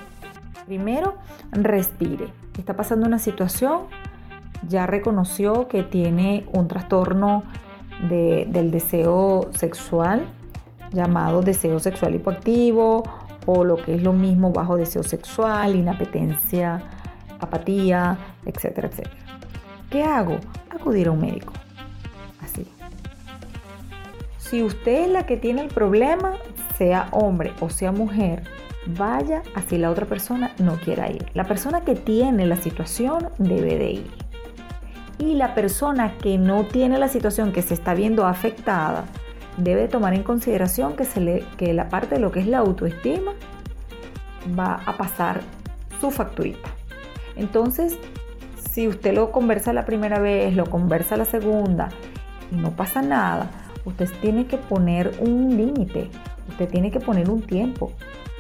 Primero, 0.67 1.15
respire. 1.51 2.29
Está 2.57 2.77
pasando 2.77 3.07
una 3.07 3.19
situación, 3.19 3.83
ya 4.69 4.87
reconoció 4.87 5.67
que 5.67 5.83
tiene 5.83 6.47
un 6.53 6.69
trastorno 6.69 7.43
de- 8.09 8.47
del 8.49 8.71
deseo 8.71 9.51
sexual 9.53 10.27
llamado 10.93 11.43
deseo 11.43 11.79
sexual 11.79 12.15
hipoactivo 12.15 13.03
o 13.47 13.65
lo 13.65 13.77
que 13.77 13.95
es 13.95 14.03
lo 14.03 14.13
mismo 14.13 14.53
bajo 14.53 14.77
deseo 14.77 15.03
sexual, 15.03 15.77
inapetencia, 15.77 16.83
apatía, 17.39 18.19
etcétera, 18.45 18.89
etcétera. 18.89 19.17
¿Qué 19.91 20.03
hago? 20.03 20.39
Acudir 20.71 21.09
a 21.09 21.11
un 21.13 21.21
médico. 21.21 21.53
Así. 22.43 22.67
Si 24.39 24.63
usted 24.63 25.05
es 25.05 25.09
la 25.11 25.27
que 25.27 25.37
tiene 25.37 25.63
el 25.63 25.69
problema, 25.69 26.33
sea 26.77 27.09
hombre 27.13 27.53
o 27.61 27.71
sea 27.71 27.93
mujer, 27.93 28.43
vaya 28.87 29.43
así 29.55 29.79
la 29.79 29.91
otra 29.91 30.07
persona 30.07 30.53
no 30.59 30.77
quiera 30.77 31.11
ir. 31.11 31.27
La 31.35 31.45
persona 31.45 31.83
que 31.83 31.95
tiene 31.95 32.47
la 32.47 32.57
situación 32.57 33.29
debe 33.39 33.77
de 33.79 33.91
ir. 33.93 34.11
Y 35.21 35.35
la 35.35 35.55
persona 35.55 36.17
que 36.17 36.39
no 36.39 36.65
tiene 36.65 36.99
la 36.99 37.09
situación, 37.09 37.53
que 37.53 37.61
se 37.61 37.75
está 37.75 37.93
viendo 37.93 38.27
afectada, 38.27 39.05
debe 39.59 39.87
tomar 39.87 40.15
en 40.15 40.23
consideración 40.23 40.97
que, 40.97 41.05
se 41.05 41.21
le, 41.21 41.45
que 41.59 41.75
la 41.75 41.91
parte 41.91 42.15
de 42.15 42.21
lo 42.23 42.33
que 42.33 42.41
es 42.41 42.47
la 42.47 42.59
autoestima 42.59 43.33
va 44.59 44.81
a 44.87 44.97
pasar 44.97 45.43
su 46.01 46.11
facturita. 46.11 46.71
Entonces, 47.37 47.99
si 48.71 48.89
usted 48.89 49.15
lo 49.15 49.31
conversa 49.31 49.75
la 49.75 49.85
primera 49.85 50.19
vez, 50.19 50.57
lo 50.57 50.65
conversa 50.65 51.19
la 51.19 51.27
segunda 51.27 51.91
y 52.51 52.57
no 52.57 52.71
pasa 52.71 53.03
nada, 53.03 53.51
usted 53.85 54.09
tiene 54.23 54.47
que 54.47 54.57
poner 54.57 55.13
un 55.21 55.55
límite, 55.55 56.09
usted 56.49 56.67
tiene 56.69 56.91
que 56.91 57.01
poner 57.01 57.29
un 57.29 57.43
tiempo, 57.43 57.93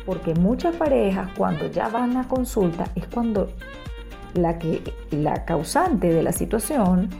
porque 0.06 0.34
muchas 0.34 0.74
parejas 0.76 1.28
cuando 1.36 1.70
ya 1.70 1.88
van 1.88 2.16
a 2.16 2.26
consulta 2.26 2.86
es 2.94 3.06
cuando 3.06 3.50
la, 4.34 4.58
que, 4.58 4.82
la 5.10 5.44
causante 5.44 6.12
de 6.12 6.22
la 6.22 6.32
situación 6.32 7.10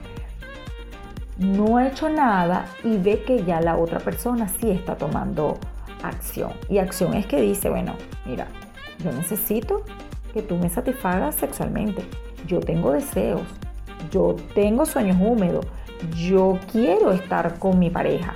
no 1.37 1.77
ha 1.77 1.87
hecho 1.87 2.09
nada 2.09 2.65
y 2.83 2.97
ve 2.97 3.23
que 3.23 3.43
ya 3.43 3.61
la 3.61 3.77
otra 3.77 3.99
persona 3.99 4.47
sí 4.59 4.69
está 4.69 4.95
tomando 4.95 5.57
acción. 6.03 6.51
Y 6.69 6.77
acción 6.77 7.13
es 7.13 7.25
que 7.25 7.41
dice, 7.41 7.69
bueno, 7.69 7.95
mira, 8.25 8.47
yo 9.03 9.11
necesito 9.11 9.83
que 10.33 10.41
tú 10.41 10.55
me 10.57 10.69
satisfagas 10.69 11.35
sexualmente. 11.35 12.03
Yo 12.47 12.59
tengo 12.59 12.91
deseos, 12.91 13.41
yo 14.11 14.35
tengo 14.53 14.85
sueños 14.85 15.17
húmedos, 15.19 15.65
yo 16.15 16.59
quiero 16.71 17.11
estar 17.11 17.57
con 17.59 17.79
mi 17.79 17.89
pareja. 17.89 18.33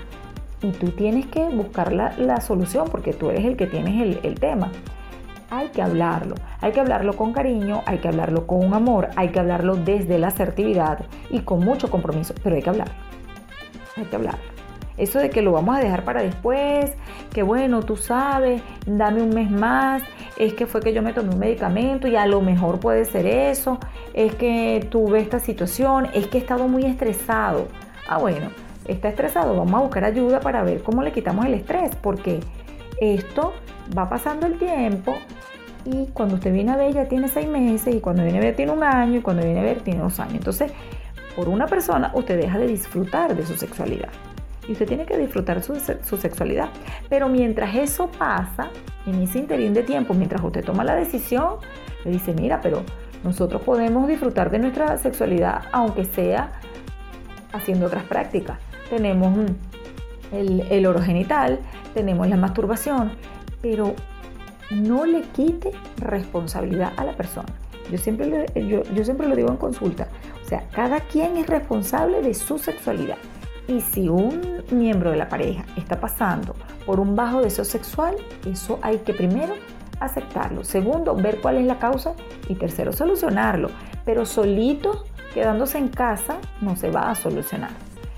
Y 0.61 0.71
tú 0.71 0.89
tienes 0.89 1.27
que 1.27 1.47
buscar 1.49 1.93
la, 1.93 2.17
la 2.17 2.41
solución 2.41 2.87
porque 2.89 3.13
tú 3.13 3.29
eres 3.29 3.45
el 3.45 3.55
que 3.55 3.67
tienes 3.67 4.01
el, 4.01 4.19
el 4.23 4.39
tema 4.39 4.71
hay 5.57 5.69
que 5.69 5.81
hablarlo. 5.81 6.35
Hay 6.61 6.71
que 6.71 6.79
hablarlo 6.79 7.15
con 7.15 7.33
cariño, 7.33 7.81
hay 7.85 7.99
que 7.99 8.07
hablarlo 8.07 8.47
con 8.47 8.73
amor, 8.73 9.09
hay 9.15 9.29
que 9.29 9.39
hablarlo 9.39 9.75
desde 9.75 10.17
la 10.17 10.27
asertividad 10.27 11.05
y 11.29 11.39
con 11.39 11.59
mucho 11.59 11.89
compromiso, 11.89 12.33
pero 12.43 12.55
hay 12.55 12.61
que 12.61 12.69
hablarlo. 12.69 12.95
Hay 13.97 14.05
que 14.05 14.15
hablarlo. 14.15 14.55
Eso 14.97 15.19
de 15.19 15.29
que 15.29 15.41
lo 15.41 15.51
vamos 15.51 15.75
a 15.75 15.79
dejar 15.79 16.05
para 16.05 16.21
después, 16.21 16.93
que 17.33 17.43
bueno, 17.43 17.83
tú 17.83 17.97
sabes, 17.97 18.61
dame 18.85 19.21
un 19.21 19.29
mes 19.29 19.51
más, 19.51 20.01
es 20.37 20.53
que 20.53 20.65
fue 20.65 20.79
que 20.79 20.93
yo 20.93 21.01
me 21.01 21.11
tomé 21.11 21.33
un 21.33 21.39
medicamento 21.39 22.07
y 22.07 22.15
a 22.15 22.25
lo 22.25 22.39
mejor 22.39 22.79
puede 22.79 23.03
ser 23.03 23.25
eso, 23.25 23.77
es 24.13 24.35
que 24.35 24.87
tuve 24.89 25.19
esta 25.19 25.39
situación, 25.39 26.07
es 26.13 26.27
que 26.27 26.37
he 26.37 26.41
estado 26.41 26.69
muy 26.69 26.85
estresado. 26.85 27.67
Ah, 28.07 28.19
bueno, 28.19 28.49
está 28.87 29.09
estresado, 29.09 29.55
vamos 29.57 29.73
a 29.73 29.83
buscar 29.83 30.05
ayuda 30.05 30.39
para 30.39 30.63
ver 30.63 30.81
cómo 30.81 31.03
le 31.03 31.11
quitamos 31.11 31.45
el 31.45 31.55
estrés, 31.55 31.93
porque 31.97 32.39
esto 32.99 33.53
va 33.97 34.09
pasando 34.09 34.47
el 34.47 34.57
tiempo 34.57 35.15
y 35.85 36.07
cuando 36.07 36.35
usted 36.35 36.51
viene 36.53 36.71
a 36.71 36.77
ver 36.77 36.93
ya 36.93 37.07
tiene 37.07 37.27
seis 37.27 37.47
meses 37.47 37.93
y 37.93 37.99
cuando 37.99 38.23
viene 38.23 38.39
a 38.39 38.41
ver 38.41 38.55
tiene 38.55 38.71
un 38.71 38.83
año 38.83 39.19
y 39.19 39.21
cuando 39.21 39.43
viene 39.43 39.59
a 39.59 39.63
ver 39.63 39.81
tiene 39.81 40.01
dos 40.01 40.19
años. 40.19 40.35
Entonces, 40.35 40.71
por 41.35 41.49
una 41.49 41.67
persona 41.67 42.11
usted 42.13 42.39
deja 42.39 42.57
de 42.57 42.67
disfrutar 42.67 43.35
de 43.35 43.45
su 43.45 43.55
sexualidad 43.55 44.09
y 44.67 44.71
usted 44.71 44.87
tiene 44.87 45.05
que 45.05 45.17
disfrutar 45.17 45.61
su, 45.61 45.75
su, 45.75 46.17
sexualidad. 46.17 46.69
Pero 47.09 47.29
mientras 47.29 47.75
eso 47.75 48.09
pasa, 48.09 48.69
en 49.05 49.21
ese 49.21 49.39
interín 49.39 49.73
de 49.73 49.83
tiempo, 49.83 50.13
mientras 50.13 50.43
usted 50.43 50.63
toma 50.65 50.83
la 50.83 50.95
decisión, 50.95 51.57
le 52.03 52.11
dice, 52.11 52.33
mira, 52.33 52.61
pero 52.61 52.83
nosotros 53.23 53.61
podemos 53.61 54.07
disfrutar 54.07 54.49
de 54.49 54.59
nuestra 54.59 54.97
sexualidad 54.97 55.63
aunque 55.71 56.05
sea 56.05 56.51
haciendo 57.53 57.87
otras 57.87 58.03
prácticas. 58.03 58.59
Tenemos 58.89 59.35
el, 60.31 60.61
el 60.69 60.85
oro 60.85 61.01
genital, 61.01 61.59
tenemos 61.93 62.27
la 62.27 62.37
masturbación, 62.37 63.11
pero 63.61 63.95
no 64.71 65.05
le 65.05 65.21
quite 65.21 65.71
responsabilidad 65.97 66.93
a 66.97 67.05
la 67.05 67.13
persona. 67.13 67.47
Yo 67.91 67.97
siempre, 67.97 68.45
yo, 68.55 68.83
yo 68.83 69.05
siempre 69.05 69.27
lo 69.27 69.35
digo 69.35 69.49
en 69.49 69.57
consulta. 69.57 70.07
O 70.43 70.47
sea, 70.47 70.67
cada 70.71 70.99
quien 71.01 71.37
es 71.37 71.47
responsable 71.47 72.21
de 72.21 72.33
su 72.33 72.57
sexualidad. 72.57 73.17
Y 73.67 73.81
si 73.81 74.09
un 74.09 74.63
miembro 74.71 75.11
de 75.11 75.17
la 75.17 75.29
pareja 75.29 75.65
está 75.75 75.99
pasando 75.99 76.55
por 76.85 76.99
un 76.99 77.15
bajo 77.15 77.41
deseo 77.41 77.65
sexual, 77.65 78.15
eso 78.45 78.79
hay 78.81 78.99
que 78.99 79.13
primero 79.13 79.53
aceptarlo. 79.99 80.63
Segundo, 80.63 81.15
ver 81.15 81.41
cuál 81.41 81.57
es 81.57 81.65
la 81.65 81.79
causa. 81.79 82.13
Y 82.47 82.55
tercero, 82.55 82.93
solucionarlo. 82.93 83.69
Pero 84.03 84.25
solito, 84.25 85.05
quedándose 85.33 85.77
en 85.77 85.87
casa, 85.87 86.37
no 86.61 86.75
se 86.75 86.91
va 86.91 87.09
a 87.09 87.15
solucionar. 87.15 87.71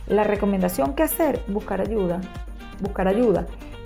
La 0.07 0.23
recomendación 0.23 0.93
que 0.93 1.03
hacer, 1.03 1.41
buscar 1.47 1.81
ayuda. 1.81 2.21
Buscar 2.79 3.07
ayuda. 3.07 3.45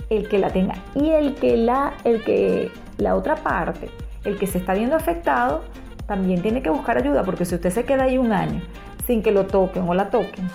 El 0.10 0.28
que 0.28 0.38
la 0.38 0.50
tenga. 0.50 0.76
Y 0.96 1.10
el 1.10 1.36
que 1.36 1.58
la, 1.58 1.94
el 2.04 2.24
que 2.24 2.72
la 2.98 3.16
otra 3.16 3.36
parte, 3.36 3.90
el 4.24 4.38
que 4.38 4.48
se 4.48 4.58
está 4.58 4.74
viendo 4.74 4.96
afectado, 4.96 5.64
también 6.06 6.42
tiene 6.42 6.62
que 6.62 6.70
buscar 6.70 6.98
ayuda. 6.98 7.24
Porque 7.24 7.46
si 7.46 7.56
usted 7.56 7.70
se 7.70 7.86
queda 7.86 8.04
ahí 8.04 8.18
un 8.18 8.34
año 8.34 8.62
sin 9.08 9.24
que 9.24 9.32
lo 9.32 9.48
toquen 9.48 9.88
o 9.88 9.94
la 9.94 10.10
toquen, 10.10 10.48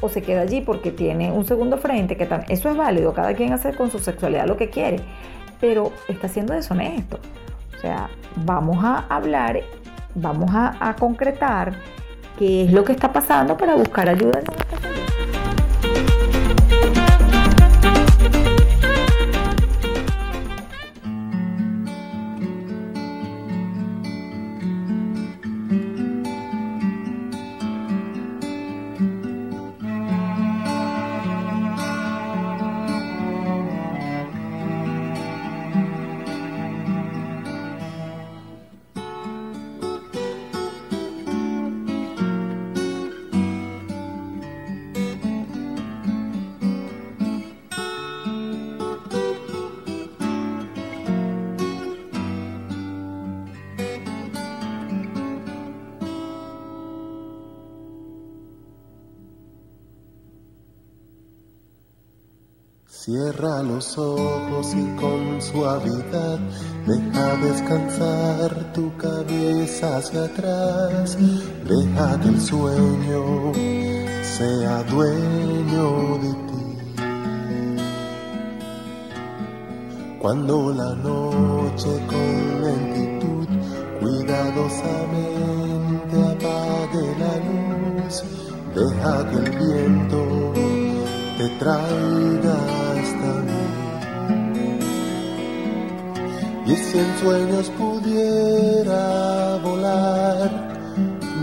o 0.00 0.08
se 0.08 0.22
queda 0.22 0.42
allí 0.42 0.60
porque 0.60 0.90
tiene 0.90 1.32
un 1.32 1.46
segundo 1.46 1.78
frente, 1.78 2.16
que 2.16 2.26
también, 2.26 2.52
eso 2.52 2.68
es 2.70 2.76
válido, 2.76 3.14
cada 3.14 3.34
quien 3.34 3.52
hace 3.52 3.72
con 3.72 3.90
su 3.90 3.98
sexualidad 3.98 4.46
lo 4.46 4.56
que 4.56 4.68
quiere, 4.68 4.98
pero 5.60 5.92
está 6.08 6.28
siendo 6.28 6.52
deshonesto. 6.52 7.18
O 7.76 7.80
sea, 7.80 8.10
vamos 8.44 8.84
a 8.84 9.06
hablar, 9.08 9.60
vamos 10.14 10.50
a, 10.52 10.94
concretar 10.98 11.72
qué 12.38 12.64
es 12.64 12.72
lo 12.72 12.84
que 12.84 12.92
está 12.92 13.12
pasando 13.12 13.56
para 13.56 13.74
buscar 13.76 14.08
ayuda 14.08 14.40
en 14.40 15.03
los 63.74 63.98
ojos 63.98 64.72
y 64.74 64.86
con 65.00 65.42
suavidad 65.42 66.38
deja 66.86 67.36
descansar 67.42 68.72
tu 68.72 68.96
cabeza 68.96 69.96
hacia 69.96 70.26
atrás. 70.26 71.18
Deja 71.68 72.20
que 72.20 72.28
el 72.28 72.40
sueño 72.40 73.52
sea 74.22 74.84
dueño 74.84 76.18
de 76.22 76.32
ti. 76.46 76.64
Cuando 80.20 80.72
la 80.72 80.94
noche 80.94 81.90
con 82.10 82.62
lentitud 82.62 83.48
cuidadosamente 84.00 86.16
apague 86.32 87.06
la 87.22 87.34
luz, 87.48 88.14
deja 88.76 89.14
que 89.30 89.36
el 89.36 89.48
viento 89.58 90.20
te 91.38 91.46
traiga 91.58 92.56
hasta 92.94 93.33
Y 96.66 96.74
si 96.76 96.98
en 96.98 97.18
sueños 97.18 97.70
pudiera 97.78 99.58
volar, 99.58 100.50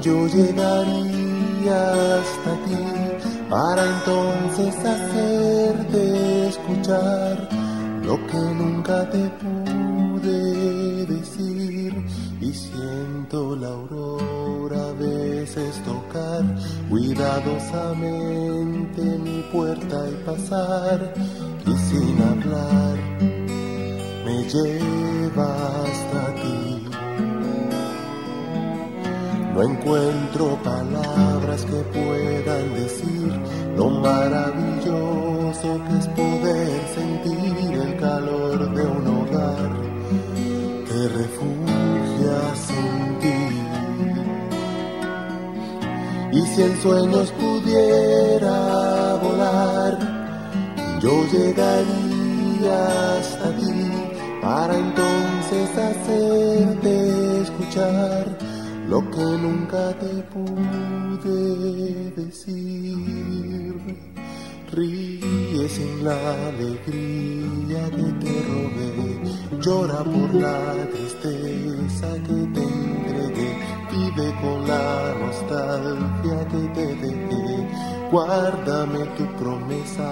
yo 0.01 0.27
llegaría 0.27 1.93
hasta 2.19 2.55
ti 2.65 2.77
para 3.47 3.85
entonces 3.85 4.75
hacerte 4.79 6.47
escuchar 6.47 7.47
lo 8.03 8.17
que 8.27 8.37
nunca 8.37 9.07
te 9.11 9.29
pude 9.41 11.05
decir. 11.05 11.93
Y 12.41 12.51
siento 12.51 13.55
la 13.55 13.67
aurora 13.67 14.91
veces 14.93 15.79
tocar 15.83 16.43
cuidadosamente 16.89 19.01
mi 19.23 19.43
puerta 19.51 20.09
y 20.09 20.15
pasar 20.25 21.13
y 21.67 21.77
sin 21.77 22.19
hablar 22.23 23.10
lleva 24.43 25.55
hasta 25.83 26.35
ti. 26.35 26.61
No 29.53 29.63
encuentro 29.63 30.57
palabras 30.63 31.65
que 31.65 31.81
puedan 31.97 32.73
decir 32.73 33.31
lo 33.75 33.89
maravilloso 33.89 35.79
que 35.85 35.97
es 35.99 36.07
poder 36.07 36.81
sentir 36.95 37.73
el 37.73 37.97
calor 37.99 38.73
de 38.73 38.83
un 38.85 39.07
hogar 39.07 39.71
que 40.87 41.07
refugias 41.19 42.69
en 42.69 43.19
ti. 43.19 43.41
Y 46.31 46.41
si 46.47 46.61
en 46.63 46.81
sueños 46.81 47.31
pudiera 47.31 49.15
volar, 49.21 49.97
yo 51.01 51.25
llegaría 51.25 53.19
hasta 53.19 53.51
ti 53.57 53.90
para 54.51 54.77
entonces 54.77 55.69
hacerte 55.77 57.41
escuchar 57.41 58.37
lo 58.89 58.99
que 59.09 59.25
nunca 59.45 59.93
te 60.01 60.13
pude 60.33 62.11
decir. 62.21 63.73
Ríe 64.73 65.69
sin 65.69 66.03
la 66.03 66.17
alegría 66.49 67.83
que 67.97 68.07
te 68.23 68.33
robé, 68.49 68.91
llora 69.61 70.03
por 70.03 70.29
la 70.33 70.59
tristeza 70.95 72.09
que 72.27 72.39
te 72.55 72.63
entregué, 72.63 73.51
vive 73.93 74.27
con 74.41 74.67
la 74.67 75.15
nostalgia 75.23 76.37
que 76.51 76.61
te 76.75 76.87
dejé, 77.03 77.67
guárdame 78.11 79.01
tu 79.17 79.25
promesa, 79.41 80.09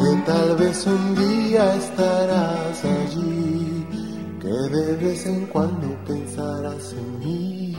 que 0.00 0.16
tal 0.24 0.56
vez 0.56 0.86
un 0.86 1.14
día 1.14 1.74
estarás 1.74 2.84
allí 2.84 3.86
que 4.40 4.48
de 4.48 4.96
vez 4.96 5.26
en 5.26 5.44
cuando 5.46 5.88
pensarás 6.06 6.94
en 6.94 7.18
mí. 7.20 7.69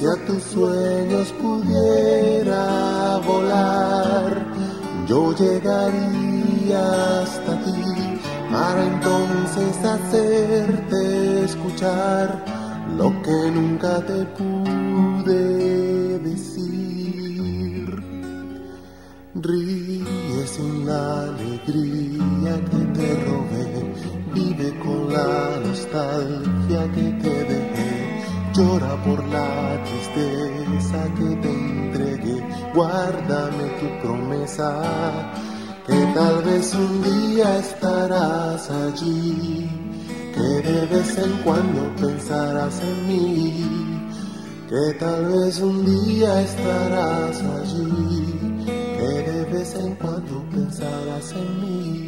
Si 0.00 0.06
a 0.06 0.16
tus 0.24 0.42
sueños 0.44 1.30
pudiera 1.42 3.18
volar, 3.18 4.46
yo 5.06 5.34
llegaría 5.34 7.20
hasta 7.20 7.62
ti 7.64 8.18
para 8.50 8.86
entonces 8.86 9.84
hacerte 9.84 11.44
escuchar 11.44 12.42
lo 12.96 13.10
que 13.22 13.50
nunca 13.50 14.00
te 14.06 14.24
pude 14.38 16.18
decir. 16.20 18.02
Ríe 19.34 20.46
sin 20.46 20.86
la 20.86 21.24
alegría 21.24 22.54
que 22.70 22.80
te 22.96 23.08
robé, 23.26 23.92
vive 24.32 24.78
con 24.78 25.12
la 25.12 25.60
nostalgia 25.62 26.90
que 26.94 27.09
tu 33.80 33.88
promesa, 34.06 34.70
que 35.86 35.98
tal 36.14 36.42
vez 36.44 36.74
un 36.74 37.02
día 37.02 37.58
estarás 37.58 38.70
allí 38.70 39.68
que 40.34 40.68
de 40.68 40.86
vez 40.86 41.18
en 41.18 41.32
cuando 41.42 41.94
pensarás 41.96 42.80
en 42.82 43.08
mí, 43.08 43.64
que 44.68 44.94
tal 44.98 45.26
vez 45.26 45.60
un 45.60 45.84
día 45.84 46.42
estarás 46.42 47.42
allí, 47.42 48.64
que 48.64 49.30
de 49.30 49.44
vez 49.46 49.74
en 49.74 49.94
cuando 49.96 50.44
pensarás 50.50 51.32
en 51.32 51.60
mí. 51.60 51.99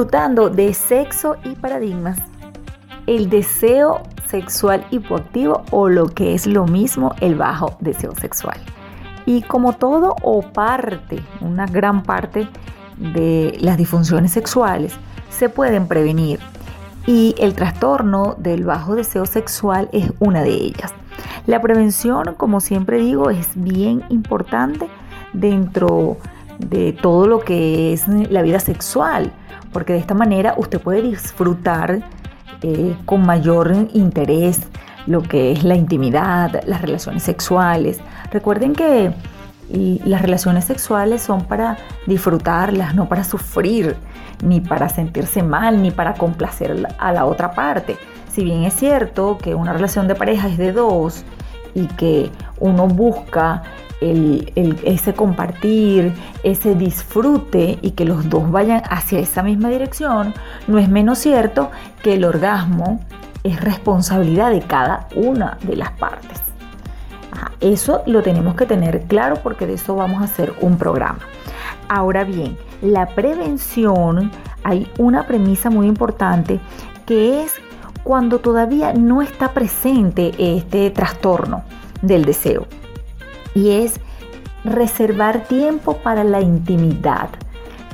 Disfrutando 0.00 0.48
de 0.48 0.72
sexo 0.72 1.36
y 1.44 1.56
paradigmas. 1.56 2.16
El 3.06 3.28
deseo 3.28 4.00
sexual 4.26 4.86
hipoactivo 4.90 5.62
o 5.72 5.90
lo 5.90 6.06
que 6.06 6.32
es 6.32 6.46
lo 6.46 6.64
mismo 6.64 7.14
el 7.20 7.34
bajo 7.34 7.76
deseo 7.80 8.14
sexual. 8.14 8.56
Y 9.26 9.42
como 9.42 9.74
todo 9.74 10.16
o 10.22 10.40
parte, 10.40 11.20
una 11.42 11.66
gran 11.66 12.02
parte 12.02 12.48
de 12.96 13.58
las 13.60 13.76
disfunciones 13.76 14.32
sexuales 14.32 14.94
se 15.28 15.50
pueden 15.50 15.86
prevenir 15.86 16.40
y 17.06 17.34
el 17.38 17.52
trastorno 17.52 18.36
del 18.38 18.64
bajo 18.64 18.94
deseo 18.94 19.26
sexual 19.26 19.90
es 19.92 20.10
una 20.18 20.42
de 20.42 20.54
ellas. 20.54 20.94
La 21.46 21.60
prevención, 21.60 22.36
como 22.38 22.60
siempre 22.60 22.96
digo, 23.00 23.28
es 23.28 23.48
bien 23.54 24.02
importante 24.08 24.88
dentro 25.34 26.16
de 26.16 26.39
todo 27.00 27.26
lo 27.26 27.40
que 27.40 27.92
es 27.92 28.06
la 28.08 28.42
vida 28.42 28.60
sexual 28.60 29.32
porque 29.72 29.92
de 29.92 29.98
esta 29.98 30.14
manera 30.14 30.54
usted 30.56 30.80
puede 30.80 31.02
disfrutar 31.02 32.00
eh, 32.62 32.96
con 33.04 33.24
mayor 33.24 33.72
interés 33.92 34.60
lo 35.06 35.22
que 35.22 35.52
es 35.52 35.64
la 35.64 35.76
intimidad, 35.76 36.62
las 36.66 36.82
relaciones 36.82 37.22
sexuales. 37.22 38.00
Recuerden 38.30 38.74
que 38.74 39.12
las 40.04 40.20
relaciones 40.20 40.64
sexuales 40.64 41.22
son 41.22 41.44
para 41.44 41.78
disfrutarlas, 42.06 42.94
no 42.94 43.08
para 43.08 43.22
sufrir, 43.22 43.96
ni 44.42 44.60
para 44.60 44.88
sentirse 44.88 45.44
mal, 45.44 45.80
ni 45.80 45.92
para 45.92 46.14
complacer 46.14 46.88
a 46.98 47.12
la 47.12 47.24
otra 47.24 47.52
parte. 47.52 47.96
Si 48.32 48.42
bien 48.42 48.64
es 48.64 48.74
cierto 48.74 49.38
que 49.38 49.54
una 49.54 49.72
relación 49.72 50.08
de 50.08 50.16
pareja 50.16 50.48
es 50.48 50.58
de 50.58 50.72
dos 50.72 51.24
y 51.74 51.86
que 51.86 52.30
uno 52.58 52.88
busca 52.88 53.62
ese 54.00 55.14
compartir, 55.14 56.14
ese 56.42 56.74
disfrute 56.74 57.78
y 57.82 57.90
que 57.92 58.04
los 58.04 58.28
dos 58.28 58.50
vayan 58.50 58.82
hacia 58.88 59.18
esa 59.18 59.42
misma 59.42 59.68
dirección, 59.68 60.34
no 60.66 60.78
es 60.78 60.88
menos 60.88 61.18
cierto 61.18 61.70
que 62.02 62.14
el 62.14 62.24
orgasmo 62.24 63.00
es 63.44 63.60
responsabilidad 63.60 64.50
de 64.50 64.60
cada 64.60 65.08
una 65.14 65.58
de 65.62 65.76
las 65.76 65.90
partes. 65.92 66.40
eso 67.60 68.02
lo 68.06 68.22
tenemos 68.22 68.54
que 68.54 68.66
tener 68.66 69.02
claro 69.02 69.36
porque 69.42 69.66
de 69.66 69.74
eso 69.74 69.94
vamos 69.94 70.22
a 70.22 70.24
hacer 70.24 70.54
un 70.60 70.78
programa. 70.78 71.20
Ahora 71.88 72.24
bien, 72.24 72.56
la 72.80 73.06
prevención, 73.06 74.30
hay 74.62 74.90
una 74.98 75.26
premisa 75.26 75.70
muy 75.70 75.86
importante 75.86 76.60
que 77.04 77.42
es 77.42 77.52
cuando 78.02 78.38
todavía 78.38 78.94
no 78.94 79.20
está 79.20 79.52
presente 79.52 80.32
este 80.38 80.90
trastorno 80.90 81.64
del 82.02 82.24
deseo 82.24 82.66
y 83.54 83.70
es 83.70 84.00
reservar 84.64 85.44
tiempo 85.44 85.96
para 85.98 86.24
la 86.24 86.40
intimidad, 86.40 87.30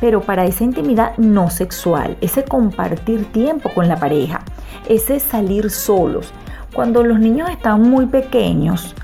pero 0.01 0.21
para 0.21 0.45
esa 0.45 0.65
intimidad 0.65 1.17
no 1.17 1.51
sexual, 1.51 2.17
ese 2.21 2.45
compartir 2.45 3.25
tiempo 3.33 3.71
con 3.75 3.89
la 3.89 3.97
pareja, 3.97 4.43
ese 4.89 5.21
salir 5.21 5.71
solos. 5.71 6.33
Cuando 6.75 7.03
los 7.03 7.19
niños 7.19 7.49
están 7.51 7.83
muy 7.83 8.07
pequeños, 8.07 8.95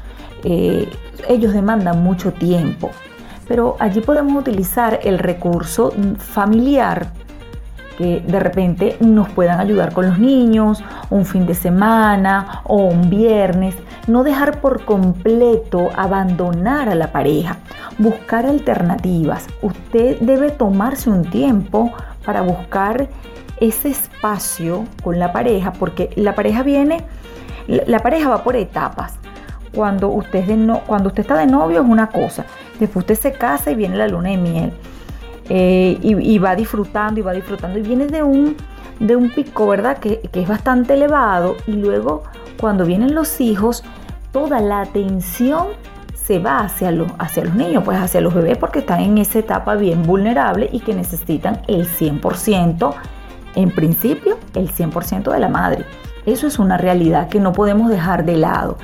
eh, 0.44 0.88
ellos 1.28 1.55
demandan 1.55 2.03
mucho 2.03 2.32
tiempo, 2.32 2.90
pero 3.48 3.76
allí 3.78 4.00
podemos 4.00 4.40
utilizar 4.40 5.00
el 5.03 5.18
recurso 5.18 5.92
familiar 6.18 7.12
que 7.97 8.20
de 8.20 8.40
repente 8.40 8.97
nos 9.01 9.28
puedan 9.30 9.61
ayudar 9.61 9.93
con 9.93 10.09
los 10.09 10.18
niños, 10.18 10.82
un 11.11 11.24
fin 11.24 11.47
de 11.47 11.55
semana 11.55 12.62
o 12.64 12.76
un 12.76 13.11
viernes. 13.11 13.74
No 14.07 14.24
dejar 14.24 14.61
por 14.61 14.84
completo 14.84 15.90
abandonar 15.97 16.88
a 16.88 16.95
la 16.95 17.12
pareja, 17.12 17.59
buscar 17.99 18.47
alternativas. 18.47 19.47
Usted 19.62 20.18
debe 20.20 20.51
tomarse 20.51 21.11
un 21.11 21.24
tiempo 21.24 21.93
para 22.24 22.43
buscar 22.43 23.09
ese 23.61 23.90
espacio 23.90 24.84
con 25.03 25.18
la 25.18 25.32
pareja, 25.32 25.72
porque 25.72 26.11
la 26.16 26.34
pareja 26.34 26.62
viene, 26.62 27.05
la 27.66 28.01
pareja 28.01 28.28
va 28.28 28.43
por 28.43 28.57
etapas. 28.57 29.14
Cuando 29.74 30.09
usted, 30.09 30.47
no, 30.49 30.80
cuando 30.80 31.09
usted 31.09 31.22
está 31.22 31.36
de 31.36 31.47
novio 31.47 31.80
es 31.80 31.88
una 31.88 32.09
cosa, 32.09 32.45
después 32.78 33.05
usted 33.05 33.14
se 33.14 33.32
casa 33.32 33.70
y 33.70 33.74
viene 33.74 33.97
la 33.97 34.09
luna 34.09 34.30
de 34.30 34.36
miel 34.36 34.72
eh, 35.55 35.98
y, 36.00 36.38
va 36.38 36.57
disfrutando 36.57 37.20
y 37.20 37.22
va 37.22 37.34
disfrutando 37.34 37.78
y 37.78 37.82
viene 37.82 38.07
de 38.07 38.22
un, 38.22 38.57
de 39.00 39.16
un 39.16 39.28
pico, 39.28 39.66
¿verdad? 39.66 39.98
Que, 39.98 40.22
es 40.32 40.48
bastante 40.48 40.94
elevado 40.94 41.57
y 41.66 41.72
luego 41.72 42.22
cuando 42.59 42.86
vienen 42.86 43.14
los 43.14 43.38
hijos, 43.38 43.84
toda 44.32 44.61
la 44.61 44.80
atención 44.80 45.66
se 46.14 46.38
va 46.38 46.61
hacia 46.61 46.90
los, 46.90 47.12
hacia 47.18 47.44
los 47.44 47.55
niños, 47.55 47.84
pues 47.84 47.98
hacia 47.98 48.22
los 48.22 48.32
bebés 48.32 48.57
porque 48.57 48.78
están 48.78 49.00
en 49.00 49.18
esa 49.18 49.40
etapa 49.40 49.74
bien 49.74 50.05
vulnerable 50.05 50.70
y 50.72 50.80
que 50.80 50.94
necesitan 50.94 51.61
el 51.68 51.86
100%, 51.86 52.94
en 53.55 53.70
principio, 53.72 54.38
el 54.55 54.72
100% 54.72 55.30
de 55.30 55.38
la 55.38 55.50
madre. 55.50 55.84
Eso 56.24 56.46
es 56.46 56.59
una 56.59 56.78
realidad 56.78 57.28
que 57.28 57.40
no 57.40 57.53
podemos 57.53 57.90
dejar 57.90 58.24
de 58.24 58.38
lado 58.38 58.78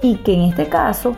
y 0.00 0.16
que 0.16 0.32
en 0.32 0.40
este 0.44 0.70
caso 0.70 1.16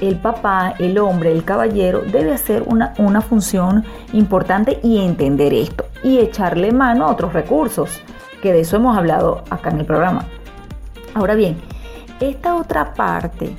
el 0.00 0.16
papá, 0.16 0.74
el 0.78 0.98
hombre, 0.98 1.32
el 1.32 1.44
caballero 1.44 2.02
debe 2.02 2.32
hacer 2.32 2.62
una, 2.66 2.94
una 2.98 3.20
función 3.20 3.84
importante 4.12 4.80
y 4.82 4.98
entender 4.98 5.52
esto 5.52 5.86
y 6.02 6.18
echarle 6.18 6.72
mano 6.72 7.06
a 7.06 7.12
otros 7.12 7.32
recursos, 7.32 8.00
que 8.42 8.52
de 8.52 8.60
eso 8.60 8.76
hemos 8.76 8.96
hablado 8.96 9.42
acá 9.50 9.70
en 9.70 9.80
el 9.80 9.86
programa. 9.86 10.26
Ahora 11.14 11.34
bien, 11.34 11.56
esta 12.20 12.54
otra 12.54 12.94
parte, 12.94 13.54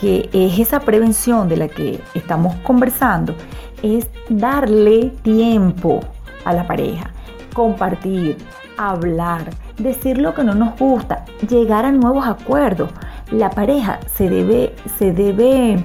que 0.00 0.28
es 0.32 0.58
esa 0.58 0.80
prevención 0.80 1.48
de 1.48 1.56
la 1.56 1.68
que 1.68 2.00
estamos 2.14 2.54
conversando, 2.56 3.34
es 3.82 4.08
darle 4.28 5.12
tiempo 5.22 6.00
a 6.44 6.52
la 6.52 6.66
pareja, 6.66 7.10
compartir, 7.52 8.38
hablar, 8.76 9.50
decir 9.78 10.18
lo 10.18 10.34
que 10.34 10.44
no 10.44 10.54
nos 10.54 10.78
gusta, 10.78 11.24
llegar 11.48 11.84
a 11.84 11.92
nuevos 11.92 12.26
acuerdos 12.26 12.90
la 13.34 13.50
pareja 13.50 14.00
se 14.14 14.28
debe, 14.28 14.74
se 14.98 15.12
debe 15.12 15.82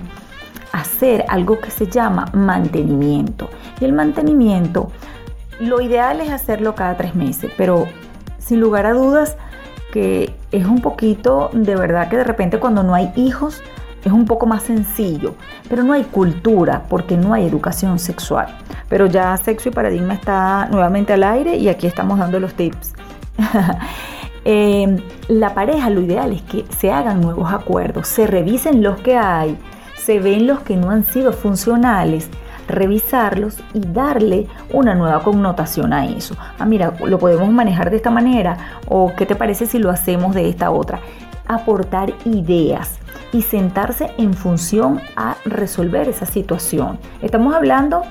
hacer 0.71 1.25
algo 1.27 1.59
que 1.59 1.71
se 1.71 1.87
llama 1.87 2.25
mantenimiento. 2.33 3.49
Y 3.79 3.85
el 3.85 3.93
mantenimiento, 3.93 4.91
lo 5.59 5.81
ideal 5.81 6.21
es 6.21 6.29
hacerlo 6.29 6.75
cada 6.75 6.95
tres 6.97 7.15
meses, 7.15 7.51
pero 7.57 7.87
sin 8.37 8.59
lugar 8.59 8.85
a 8.85 8.93
dudas 8.93 9.35
que 9.91 10.35
es 10.51 10.65
un 10.65 10.81
poquito, 10.81 11.49
de 11.53 11.75
verdad 11.75 12.09
que 12.09 12.17
de 12.17 12.23
repente 12.23 12.59
cuando 12.59 12.83
no 12.83 12.93
hay 12.93 13.11
hijos, 13.15 13.61
es 14.03 14.11
un 14.11 14.25
poco 14.25 14.45
más 14.45 14.63
sencillo, 14.63 15.35
pero 15.67 15.83
no 15.83 15.93
hay 15.93 16.03
cultura 16.03 16.83
porque 16.89 17.17
no 17.17 17.33
hay 17.33 17.45
educación 17.45 17.99
sexual. 17.99 18.47
Pero 18.87 19.07
ya 19.07 19.35
Sexo 19.37 19.69
y 19.69 19.71
Paradigma 19.71 20.13
está 20.13 20.67
nuevamente 20.71 21.13
al 21.13 21.23
aire 21.23 21.57
y 21.57 21.69
aquí 21.69 21.85
estamos 21.87 22.17
dando 22.17 22.39
los 22.39 22.53
tips. 22.53 22.93
eh, 24.45 24.97
la 25.27 25.53
pareja 25.53 25.89
lo 25.89 26.01
ideal 26.01 26.31
es 26.31 26.41
que 26.43 26.65
se 26.77 26.91
hagan 26.91 27.21
nuevos 27.21 27.51
acuerdos, 27.51 28.07
se 28.07 28.27
revisen 28.27 28.81
los 28.81 28.99
que 29.01 29.17
hay, 29.17 29.57
se 29.97 30.19
ven 30.19 30.47
los 30.47 30.61
que 30.61 30.75
no 30.75 30.89
han 30.91 31.05
sido 31.05 31.33
funcionales, 31.33 32.29
revisarlos 32.67 33.57
y 33.73 33.79
darle 33.79 34.47
una 34.71 34.95
nueva 34.95 35.21
connotación 35.21 35.91
a 35.91 36.05
eso. 36.05 36.35
Ah, 36.57 36.65
mira, 36.65 36.93
lo 37.03 37.19
podemos 37.19 37.49
manejar 37.49 37.89
de 37.89 37.97
esta 37.97 38.11
manera 38.11 38.57
o 38.87 39.13
qué 39.15 39.25
te 39.25 39.35
parece 39.35 39.65
si 39.65 39.79
lo 39.79 39.89
hacemos 39.89 40.35
de 40.35 40.47
esta 40.49 40.71
otra. 40.71 40.99
Aportar 41.47 42.13
ideas 42.25 42.99
y 43.33 43.41
sentarse 43.41 44.11
en 44.17 44.33
función 44.33 45.01
a 45.15 45.35
resolver 45.45 46.07
esa 46.07 46.25
situación. 46.25 46.99
Estamos 47.21 47.53
hablando 47.53 48.03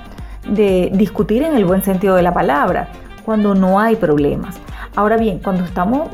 de 0.47 0.91
discutir 0.93 1.43
en 1.43 1.55
el 1.55 1.65
buen 1.65 1.83
sentido 1.83 2.15
de 2.15 2.21
la 2.21 2.33
palabra, 2.33 2.89
cuando 3.25 3.55
no 3.55 3.79
hay 3.79 3.95
problemas. 3.95 4.59
Ahora 4.95 5.17
bien, 5.17 5.39
cuando 5.39 5.63
estamos 5.63 6.09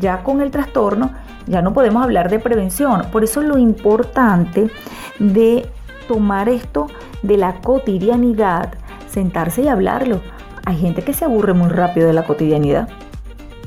ya 0.00 0.22
con 0.22 0.40
el 0.40 0.50
trastorno, 0.50 1.10
ya 1.46 1.62
no 1.62 1.72
podemos 1.72 2.02
hablar 2.02 2.30
de 2.30 2.38
prevención. 2.38 3.02
Por 3.12 3.24
eso 3.24 3.42
es 3.42 3.48
lo 3.48 3.58
importante 3.58 4.70
de 5.18 5.66
tomar 6.08 6.48
esto 6.48 6.86
de 7.22 7.36
la 7.36 7.60
cotidianidad, 7.60 8.74
sentarse 9.08 9.62
y 9.62 9.68
hablarlo. 9.68 10.20
Hay 10.64 10.76
gente 10.76 11.02
que 11.02 11.12
se 11.12 11.24
aburre 11.24 11.52
muy 11.52 11.68
rápido 11.68 12.06
de 12.06 12.12
la 12.12 12.24
cotidianidad. 12.24 12.88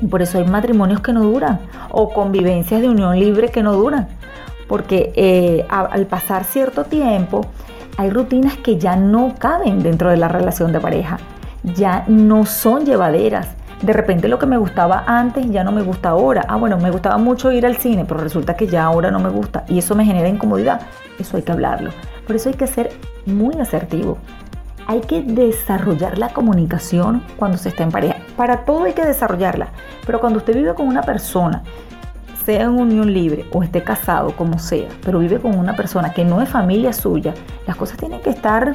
Y 0.00 0.06
por 0.06 0.22
eso 0.22 0.38
hay 0.38 0.44
matrimonios 0.44 1.00
que 1.00 1.12
no 1.12 1.22
duran 1.22 1.60
o 1.90 2.12
convivencias 2.12 2.80
de 2.80 2.88
unión 2.88 3.18
libre 3.18 3.48
que 3.48 3.62
no 3.62 3.72
duran. 3.72 4.08
Porque 4.68 5.12
eh, 5.16 5.66
al 5.68 6.06
pasar 6.06 6.44
cierto 6.44 6.84
tiempo 6.84 7.46
hay 7.96 8.10
rutinas 8.10 8.56
que 8.56 8.78
ya 8.78 8.96
no 8.96 9.34
caben 9.38 9.82
dentro 9.82 10.10
de 10.10 10.16
la 10.16 10.28
relación 10.28 10.72
de 10.72 10.80
pareja. 10.80 11.18
Ya 11.62 12.04
no 12.06 12.46
son 12.46 12.84
llevaderas. 12.84 13.48
De 13.82 13.92
repente 13.92 14.26
lo 14.26 14.38
que 14.38 14.46
me 14.46 14.56
gustaba 14.56 15.04
antes 15.06 15.48
ya 15.50 15.62
no 15.62 15.70
me 15.70 15.82
gusta 15.82 16.10
ahora. 16.10 16.44
Ah, 16.48 16.56
bueno, 16.56 16.78
me 16.78 16.90
gustaba 16.90 17.16
mucho 17.16 17.52
ir 17.52 17.64
al 17.64 17.76
cine, 17.76 18.04
pero 18.04 18.20
resulta 18.20 18.56
que 18.56 18.66
ya 18.66 18.84
ahora 18.84 19.10
no 19.10 19.20
me 19.20 19.28
gusta. 19.28 19.64
Y 19.68 19.78
eso 19.78 19.94
me 19.94 20.04
genera 20.04 20.28
incomodidad. 20.28 20.80
Eso 21.18 21.36
hay 21.36 21.44
que 21.44 21.52
hablarlo. 21.52 21.90
Por 22.26 22.34
eso 22.34 22.48
hay 22.48 22.56
que 22.56 22.66
ser 22.66 22.90
muy 23.24 23.54
asertivo. 23.60 24.18
Hay 24.86 25.00
que 25.02 25.22
desarrollar 25.22 26.18
la 26.18 26.30
comunicación 26.30 27.22
cuando 27.36 27.56
se 27.56 27.68
está 27.68 27.84
en 27.84 27.92
pareja. 27.92 28.16
Para 28.36 28.64
todo 28.64 28.84
hay 28.84 28.94
que 28.94 29.04
desarrollarla. 29.04 29.68
Pero 30.04 30.18
cuando 30.18 30.38
usted 30.38 30.54
vive 30.54 30.74
con 30.74 30.88
una 30.88 31.02
persona, 31.02 31.62
sea 32.44 32.62
en 32.62 32.70
unión 32.70 33.12
libre 33.12 33.44
o 33.52 33.62
esté 33.62 33.84
casado, 33.84 34.34
como 34.34 34.58
sea, 34.58 34.88
pero 35.04 35.18
vive 35.18 35.38
con 35.38 35.58
una 35.58 35.76
persona 35.76 36.14
que 36.14 36.24
no 36.24 36.40
es 36.40 36.48
familia 36.48 36.94
suya, 36.94 37.34
las 37.66 37.76
cosas 37.76 37.98
tienen 37.98 38.20
que 38.22 38.30
estar 38.30 38.74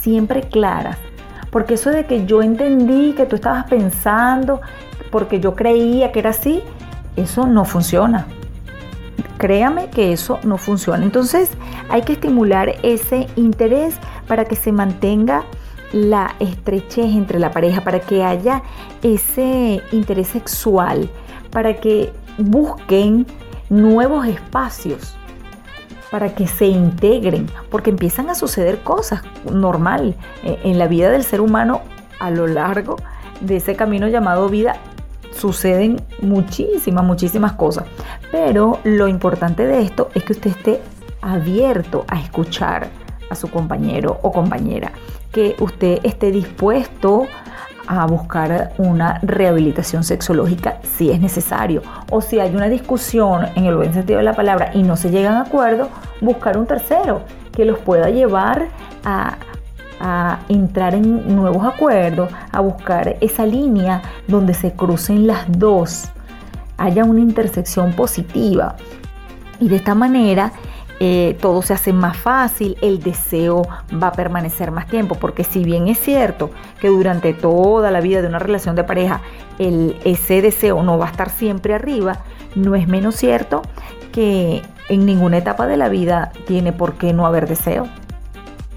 siempre 0.00 0.42
claras. 0.42 0.98
Porque 1.52 1.74
eso 1.74 1.90
de 1.90 2.06
que 2.06 2.24
yo 2.24 2.42
entendí 2.42 3.12
que 3.12 3.26
tú 3.26 3.36
estabas 3.36 3.66
pensando, 3.66 4.62
porque 5.10 5.38
yo 5.38 5.54
creía 5.54 6.10
que 6.10 6.20
era 6.20 6.30
así, 6.30 6.62
eso 7.14 7.46
no 7.46 7.66
funciona. 7.66 8.26
Créame 9.36 9.90
que 9.90 10.14
eso 10.14 10.40
no 10.44 10.56
funciona. 10.56 11.04
Entonces 11.04 11.50
hay 11.90 12.02
que 12.02 12.14
estimular 12.14 12.74
ese 12.82 13.26
interés 13.36 13.96
para 14.26 14.46
que 14.46 14.56
se 14.56 14.72
mantenga 14.72 15.44
la 15.92 16.34
estrechez 16.40 17.14
entre 17.14 17.38
la 17.38 17.50
pareja, 17.50 17.82
para 17.82 18.00
que 18.00 18.24
haya 18.24 18.62
ese 19.02 19.82
interés 19.92 20.28
sexual, 20.28 21.10
para 21.50 21.74
que 21.74 22.14
busquen 22.38 23.26
nuevos 23.68 24.26
espacios, 24.26 25.14
para 26.12 26.34
que 26.34 26.46
se 26.46 26.66
integren, 26.66 27.50
porque 27.70 27.88
empiezan 27.88 28.28
a 28.28 28.34
suceder 28.34 28.82
cosas 28.82 29.22
normal 29.50 30.14
eh, 30.44 30.60
en 30.62 30.78
la 30.78 30.86
vida 30.86 31.10
del 31.10 31.24
ser 31.24 31.40
humano 31.40 31.80
a 32.20 32.30
lo 32.30 32.46
largo 32.46 32.96
de 33.40 33.56
ese 33.56 33.74
camino 33.76 34.06
llamado 34.08 34.50
vida 34.50 34.76
suceden 35.34 36.02
muchísimas, 36.20 37.02
muchísimas 37.04 37.54
cosas. 37.54 37.86
Pero 38.30 38.78
lo 38.84 39.08
importante 39.08 39.66
de 39.66 39.80
esto 39.80 40.10
es 40.14 40.22
que 40.22 40.34
usted 40.34 40.50
esté 40.50 40.82
abierto 41.22 42.04
a 42.08 42.20
escuchar 42.20 42.88
a 43.30 43.34
su 43.34 43.50
compañero 43.50 44.18
o 44.22 44.32
compañera, 44.32 44.92
que 45.32 45.56
usted 45.60 46.00
esté 46.02 46.30
dispuesto 46.30 47.26
a 47.86 48.06
buscar 48.06 48.72
una 48.78 49.18
rehabilitación 49.22 50.04
sexológica 50.04 50.78
si 50.82 51.10
es 51.10 51.20
necesario 51.20 51.82
o 52.10 52.20
si 52.20 52.40
hay 52.40 52.54
una 52.54 52.68
discusión 52.68 53.46
en 53.56 53.66
el 53.66 53.76
buen 53.76 53.92
sentido 53.92 54.18
de 54.18 54.24
la 54.24 54.34
palabra 54.34 54.70
y 54.74 54.82
no 54.82 54.96
se 54.96 55.10
llegan 55.10 55.34
a 55.34 55.42
acuerdo, 55.42 55.88
buscar 56.20 56.56
un 56.56 56.66
tercero 56.66 57.22
que 57.52 57.64
los 57.64 57.78
pueda 57.78 58.08
llevar 58.10 58.68
a 59.04 59.36
a 60.02 60.40
entrar 60.48 60.94
en 60.94 61.34
nuevos 61.34 61.64
acuerdos, 61.64 62.28
a 62.50 62.60
buscar 62.60 63.16
esa 63.20 63.46
línea 63.46 64.02
donde 64.26 64.52
se 64.52 64.72
crucen 64.72 65.28
las 65.28 65.44
dos, 65.58 66.08
haya 66.76 67.04
una 67.04 67.20
intersección 67.20 67.92
positiva. 67.92 68.74
Y 69.60 69.68
de 69.68 69.76
esta 69.76 69.94
manera 69.94 70.52
eh, 71.04 71.36
todo 71.40 71.62
se 71.62 71.72
hace 71.72 71.92
más 71.92 72.16
fácil, 72.16 72.76
el 72.80 73.02
deseo 73.02 73.62
va 74.00 74.06
a 74.06 74.12
permanecer 74.12 74.70
más 74.70 74.86
tiempo, 74.86 75.16
porque 75.16 75.42
si 75.42 75.64
bien 75.64 75.88
es 75.88 75.98
cierto 75.98 76.50
que 76.80 76.86
durante 76.86 77.34
toda 77.34 77.90
la 77.90 78.00
vida 78.00 78.22
de 78.22 78.28
una 78.28 78.38
relación 78.38 78.76
de 78.76 78.84
pareja 78.84 79.20
ese 79.58 80.42
deseo 80.42 80.80
no 80.84 80.98
va 80.98 81.08
a 81.08 81.10
estar 81.10 81.30
siempre 81.30 81.74
arriba, 81.74 82.20
no 82.54 82.76
es 82.76 82.86
menos 82.86 83.16
cierto 83.16 83.62
que 84.12 84.62
en 84.88 85.04
ninguna 85.04 85.38
etapa 85.38 85.66
de 85.66 85.76
la 85.76 85.88
vida 85.88 86.30
tiene 86.46 86.72
por 86.72 86.94
qué 86.94 87.12
no 87.12 87.26
haber 87.26 87.48
deseo 87.48 87.88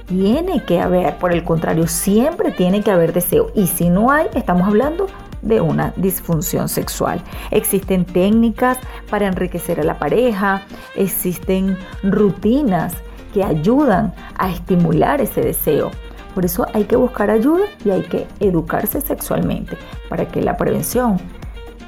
tiene 0.07 0.63
que 0.63 0.81
haber, 0.81 1.17
por 1.17 1.31
el 1.31 1.43
contrario, 1.43 1.87
siempre 1.87 2.51
tiene 2.51 2.81
que 2.81 2.91
haber 2.91 3.11
deseo. 3.11 3.51
Y 3.55 3.65
si 3.65 3.89
no 3.89 4.11
hay, 4.11 4.27
estamos 4.35 4.67
hablando 4.67 5.07
de 5.45 5.61
una 5.61 5.93
disfunción 5.95 6.67
sexual. 6.67 7.23
Existen 7.51 8.03
técnicas 8.03 8.77
para 9.09 9.27
enriquecer 9.27 9.79
a 9.79 9.83
la 9.83 9.97
pareja, 9.97 10.63
existen 10.95 11.77
rutinas 12.03 12.93
que 13.33 13.43
ayudan 13.43 14.13
a 14.37 14.49
estimular 14.49 15.21
ese 15.21 15.41
deseo. 15.41 15.91
Por 16.33 16.43
eso 16.43 16.65
hay 16.73 16.83
que 16.83 16.97
buscar 16.97 17.29
ayuda 17.29 17.65
y 17.85 17.91
hay 17.91 18.01
que 18.03 18.27
educarse 18.41 18.99
sexualmente 18.99 19.77
para 20.09 20.27
que 20.27 20.41
la 20.41 20.57
prevención 20.57 21.17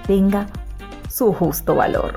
tenga 0.06 0.48
su 1.10 1.34
justo 1.34 1.76
valor. 1.76 2.16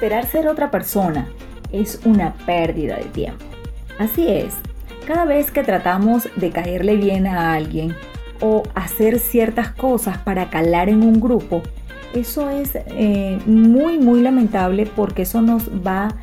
Esperar 0.00 0.24
ser 0.24 0.48
otra 0.48 0.70
persona 0.70 1.28
es 1.72 2.00
una 2.06 2.32
pérdida 2.46 2.96
de 2.96 3.04
tiempo. 3.04 3.44
Así 3.98 4.28
es, 4.28 4.54
cada 5.06 5.26
vez 5.26 5.50
que 5.50 5.62
tratamos 5.62 6.26
de 6.36 6.48
caerle 6.48 6.96
bien 6.96 7.26
a 7.26 7.52
alguien 7.52 7.94
o 8.40 8.62
hacer 8.74 9.18
ciertas 9.18 9.72
cosas 9.72 10.16
para 10.16 10.48
calar 10.48 10.88
en 10.88 11.02
un 11.02 11.20
grupo, 11.20 11.60
eso 12.14 12.48
es 12.48 12.70
eh, 12.76 13.40
muy 13.44 13.98
muy 13.98 14.22
lamentable 14.22 14.86
porque 14.86 15.20
eso 15.20 15.42
nos 15.42 15.68
va 15.68 16.14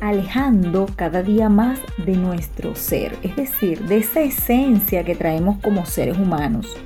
alejando 0.00 0.86
cada 0.96 1.22
día 1.22 1.50
más 1.50 1.78
de 1.98 2.16
nuestro 2.16 2.74
ser, 2.76 3.14
es 3.22 3.36
decir, 3.36 3.82
de 3.82 3.98
esa 3.98 4.22
esencia 4.22 5.04
que 5.04 5.14
traemos 5.14 5.58
como 5.58 5.84
seres 5.84 6.16
humanos. 6.16 6.78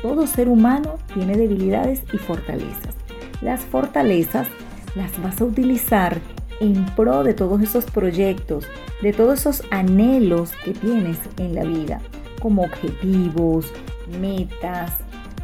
Todo 0.00 0.28
ser 0.28 0.48
humano 0.48 1.00
tiene 1.12 1.36
debilidades 1.36 2.04
y 2.12 2.18
fortalezas. 2.18 2.94
Las 3.42 3.62
fortalezas 3.62 4.46
las 4.94 5.20
vas 5.22 5.40
a 5.40 5.44
utilizar 5.44 6.20
en 6.60 6.86
pro 6.94 7.24
de 7.24 7.34
todos 7.34 7.60
esos 7.60 7.84
proyectos, 7.86 8.66
de 9.02 9.12
todos 9.12 9.40
esos 9.40 9.62
anhelos 9.70 10.52
que 10.64 10.72
tienes 10.72 11.18
en 11.36 11.54
la 11.54 11.64
vida, 11.64 12.00
como 12.40 12.62
objetivos, 12.62 13.72
metas, 14.20 14.92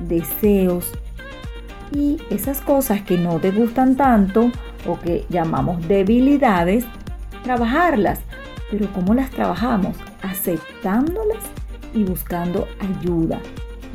deseos 0.00 0.92
y 1.92 2.18
esas 2.30 2.60
cosas 2.60 3.02
que 3.02 3.18
no 3.18 3.40
te 3.40 3.50
gustan 3.50 3.96
tanto 3.96 4.50
o 4.86 4.98
que 4.98 5.26
llamamos 5.28 5.86
debilidades, 5.88 6.84
trabajarlas. 7.42 8.20
Pero 8.70 8.86
¿cómo 8.92 9.14
las 9.14 9.30
trabajamos? 9.30 9.96
Aceptándolas 10.22 11.42
y 11.92 12.04
buscando 12.04 12.68
ayuda. 12.78 13.40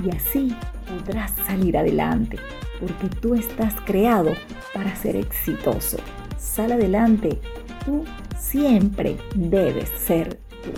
Y 0.03 0.09
así 0.13 0.53
podrás 0.85 1.31
salir 1.47 1.77
adelante 1.77 2.37
porque 2.80 3.09
tú 3.21 3.36
estás 3.36 3.73
creado 3.86 4.34
para 4.73 4.95
ser 4.95 5.15
exitoso. 5.15 5.97
Sal 6.38 6.73
adelante, 6.73 7.39
tú 7.86 8.05
siempre 8.38 9.17
debes 9.36 9.89
ser 9.89 10.39
tú. 10.63 10.71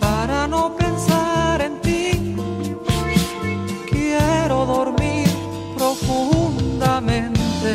Para 0.00 0.46
no 0.48 0.74
pensar 0.74 1.60
en 1.60 1.80
ti. 1.82 2.34
Quiero 3.90 4.64
dormir 4.64 5.28
profundamente 5.76 7.74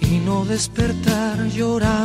y 0.00 0.18
no 0.26 0.44
despertar 0.44 1.36
llorando 1.46 1.99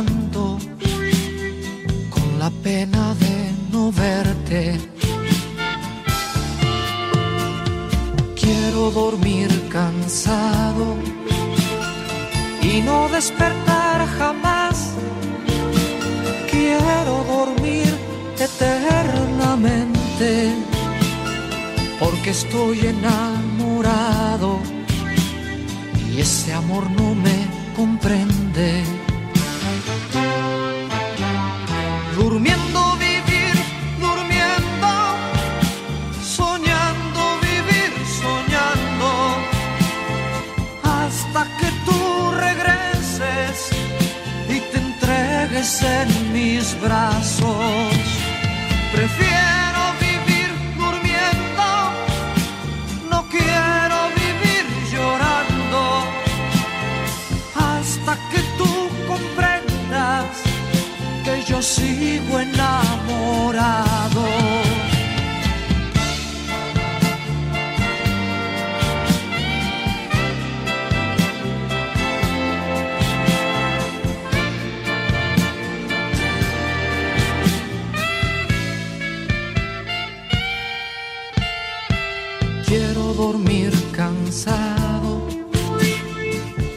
dormir 83.16 83.72
cansado 83.92 85.26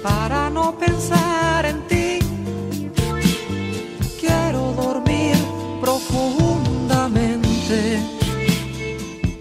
para 0.02 0.50
no 0.50 0.76
pensar 0.78 1.66
en 1.66 1.82
ti. 1.88 2.20
Quiero 4.20 4.74
dormir 4.74 5.36
profundamente 5.82 8.00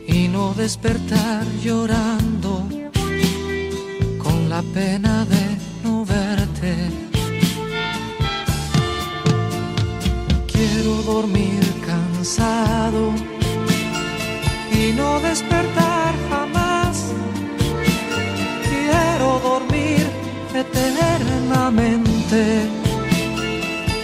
y 0.09 0.29
no 0.29 0.53
despertar 0.55 1.47
llorando 1.63 2.67
con 4.19 4.49
la 4.49 4.63
pena 4.75 5.18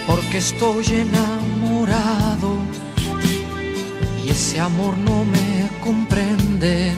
porque 0.07 0.39
estoy 0.39 0.85
enamorado 0.87 2.59
y 4.25 4.31
ese 4.31 4.61
amor 4.61 4.97
no 4.99 5.25
me 5.25 5.69
comprende. 5.83 6.93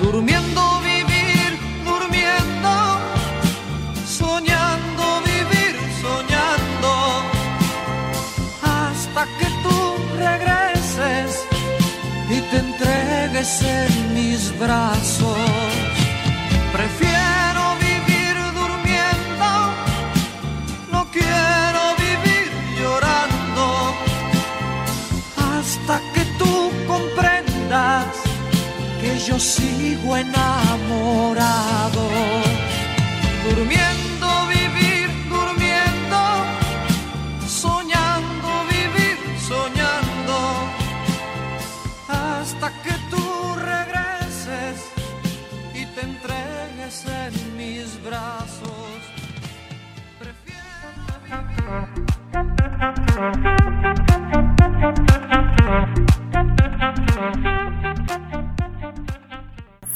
Durmiendo 0.00 0.80
vivir, 0.80 1.50
durmiendo, 1.84 2.72
soñando 4.06 5.04
vivir, 5.30 5.74
soñando 6.02 6.92
hasta 8.62 9.24
que 9.38 9.48
tú 9.62 9.76
regreses 10.18 11.44
y 12.30 12.40
te 12.50 12.58
entregues 12.58 13.62
en 13.62 14.14
mis 14.14 14.58
brazos. 14.58 15.75
Enamorado. 30.20 32.08
Durmiendo 33.48 34.46
vivir, 34.48 35.08
durmiendo 35.28 36.20
soñando 37.46 38.48
vivir, 38.70 39.18
soñando, 39.38 40.36
hasta 42.08 42.68
que 42.82 42.94
tú 43.10 43.54
regreses 43.56 44.76
y 45.74 45.84
te 45.94 46.00
entregues 46.00 47.04
en 47.06 47.56
mis 47.56 48.02
brazos. 48.02 48.76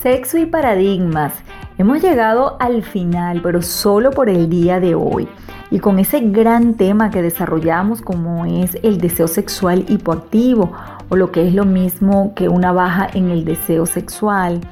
Sexo 0.00 0.38
y 0.38 0.46
paradigmas. 0.46 1.34
Hemos 1.76 2.00
llegado 2.00 2.56
al 2.58 2.82
final, 2.82 3.42
pero 3.42 3.60
solo 3.60 4.10
por 4.12 4.30
el 4.30 4.48
día 4.48 4.80
de 4.80 4.94
hoy. 4.94 5.28
Y 5.70 5.78
con 5.78 5.98
ese 5.98 6.20
gran 6.20 6.72
tema 6.72 7.10
que 7.10 7.20
desarrollamos 7.20 8.00
como 8.00 8.46
es 8.46 8.78
el 8.82 8.96
deseo 8.96 9.28
sexual 9.28 9.84
hipoactivo 9.88 10.72
o 11.10 11.16
lo 11.16 11.30
que 11.30 11.46
es 11.46 11.52
lo 11.52 11.66
mismo 11.66 12.32
que 12.34 12.48
una 12.48 12.72
baja 12.72 13.08
en 13.12 13.28
el 13.28 13.44
deseo 13.44 13.84
sexual 13.84 14.62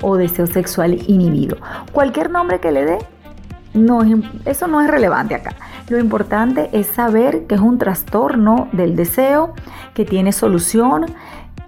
o 0.00 0.16
deseo 0.16 0.46
sexual 0.46 0.94
inhibido. 1.06 1.58
Cualquier 1.92 2.30
nombre 2.30 2.58
que 2.58 2.72
le 2.72 2.86
dé, 2.86 2.98
no 3.74 4.02
es, 4.02 4.16
eso 4.46 4.68
no 4.68 4.80
es 4.80 4.90
relevante 4.90 5.34
acá. 5.34 5.54
Lo 5.90 5.98
importante 5.98 6.70
es 6.72 6.86
saber 6.86 7.46
que 7.46 7.56
es 7.56 7.60
un 7.60 7.76
trastorno 7.76 8.68
del 8.72 8.96
deseo 8.96 9.52
que 9.92 10.06
tiene 10.06 10.32
solución. 10.32 11.04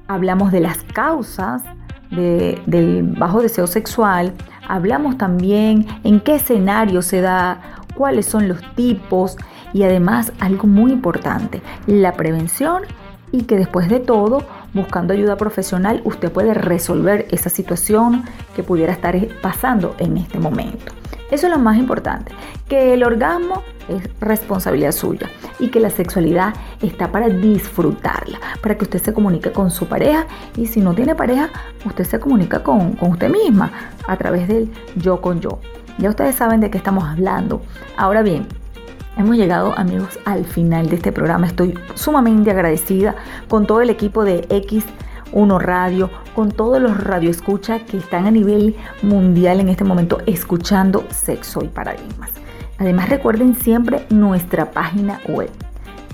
Hablamos 0.08 0.52
de 0.52 0.60
las 0.60 0.82
causas 0.84 1.62
de, 2.10 2.60
del 2.66 3.02
bajo 3.02 3.42
deseo 3.42 3.66
sexual. 3.66 4.32
Hablamos 4.68 5.18
también 5.18 5.86
en 6.04 6.20
qué 6.20 6.36
escenario 6.36 7.02
se 7.02 7.20
da, 7.20 7.60
cuáles 7.94 8.26
son 8.26 8.48
los 8.48 8.60
tipos 8.74 9.36
y 9.72 9.82
además 9.82 10.32
algo 10.40 10.66
muy 10.66 10.92
importante, 10.92 11.62
la 11.86 12.12
prevención 12.14 12.82
y 13.32 13.42
que 13.42 13.56
después 13.56 13.88
de 13.88 14.00
todo, 14.00 14.44
buscando 14.74 15.12
ayuda 15.12 15.36
profesional, 15.36 16.00
usted 16.04 16.30
puede 16.30 16.54
resolver 16.54 17.26
esa 17.30 17.50
situación 17.50 18.24
que 18.54 18.62
pudiera 18.62 18.92
estar 18.92 19.16
pasando 19.42 19.94
en 19.98 20.16
este 20.16 20.38
momento. 20.38 20.92
Eso 21.30 21.46
es 21.46 21.52
lo 21.52 21.60
más 21.60 21.76
importante, 21.76 22.32
que 22.68 22.92
el 22.92 23.04
orgasmo 23.04 23.62
es 23.88 24.02
responsabilidad 24.20 24.90
suya 24.90 25.28
y 25.60 25.68
que 25.68 25.78
la 25.78 25.90
sexualidad 25.90 26.54
está 26.82 27.12
para 27.12 27.28
disfrutarla, 27.28 28.40
para 28.60 28.76
que 28.76 28.84
usted 28.84 29.00
se 29.00 29.12
comunique 29.12 29.52
con 29.52 29.70
su 29.70 29.86
pareja 29.86 30.26
y 30.56 30.66
si 30.66 30.80
no 30.80 30.92
tiene 30.94 31.14
pareja, 31.14 31.50
usted 31.84 32.04
se 32.04 32.18
comunica 32.18 32.64
con, 32.64 32.94
con 32.94 33.12
usted 33.12 33.30
misma 33.30 33.70
a 34.08 34.16
través 34.16 34.48
del 34.48 34.72
yo 34.96 35.20
con 35.20 35.40
yo. 35.40 35.60
Ya 35.98 36.08
ustedes 36.08 36.34
saben 36.34 36.60
de 36.60 36.70
qué 36.70 36.78
estamos 36.78 37.04
hablando. 37.04 37.62
Ahora 37.96 38.22
bien, 38.22 38.46
Hemos 39.20 39.36
llegado 39.36 39.78
amigos 39.78 40.18
al 40.24 40.44
final 40.46 40.88
de 40.88 40.96
este 40.96 41.12
programa. 41.12 41.46
Estoy 41.46 41.78
sumamente 41.94 42.50
agradecida 42.52 43.16
con 43.48 43.66
todo 43.66 43.82
el 43.82 43.90
equipo 43.90 44.24
de 44.24 44.48
X1 44.48 45.60
Radio, 45.60 46.08
con 46.34 46.50
todos 46.50 46.80
los 46.80 46.98
radioescuchas 46.98 47.82
que 47.82 47.98
están 47.98 48.26
a 48.26 48.30
nivel 48.30 48.74
mundial 49.02 49.60
en 49.60 49.68
este 49.68 49.84
momento 49.84 50.20
escuchando 50.24 51.04
Sexo 51.10 51.62
y 51.62 51.68
Paradigmas. 51.68 52.30
Además 52.78 53.10
recuerden 53.10 53.54
siempre 53.56 54.06
nuestra 54.08 54.70
página 54.70 55.20
web 55.28 55.50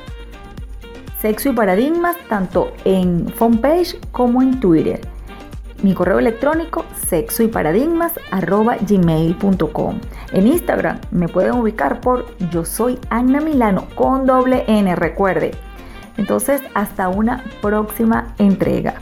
Sexo 1.22 1.50
y 1.50 1.54
Paradigmas 1.54 2.16
tanto 2.28 2.74
en 2.84 3.30
fanpage 3.30 4.00
como 4.12 4.42
en 4.42 4.60
Twitter 4.60 5.02
Mi 5.84 5.94
correo 5.94 6.18
electrónico 6.18 6.86
sexo 7.08 7.44
y. 7.44 7.50
En 10.32 10.48
Instagram 10.48 11.00
me 11.12 11.28
pueden 11.28 11.54
ubicar 11.54 12.02
por 12.02 12.26
yo 12.50 12.66
soy 12.66 13.00
Ana 13.10 13.42
Milano 13.42 13.88
con 13.96 14.26
doble 14.26 14.64
N, 14.68 14.96
recuerde. 14.96 15.52
Entonces, 16.18 16.62
hasta 16.74 17.10
una 17.10 17.44
próxima 17.62 18.34
entrega. 18.40 18.96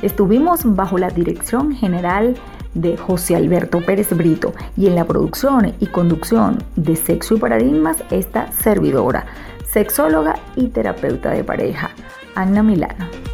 Estuvimos 0.00 0.62
bajo 0.64 0.96
la 0.98 1.10
dirección 1.10 1.72
general 1.72 2.36
de 2.72 2.96
José 2.96 3.36
Alberto 3.36 3.80
Pérez 3.80 4.16
Brito 4.16 4.52
y 4.76 4.86
en 4.86 4.94
la 4.94 5.04
producción 5.04 5.74
y 5.78 5.86
conducción 5.86 6.58
de 6.76 6.96
Sexo 6.96 7.36
y 7.36 7.38
Paradigmas 7.38 7.98
esta 8.10 8.50
servidora, 8.52 9.26
sexóloga 9.66 10.36
y 10.56 10.68
terapeuta 10.68 11.30
de 11.30 11.44
pareja, 11.44 11.90
Ana 12.34 12.62
Milano. 12.62 13.33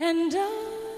And 0.00 0.32
I 0.32 0.97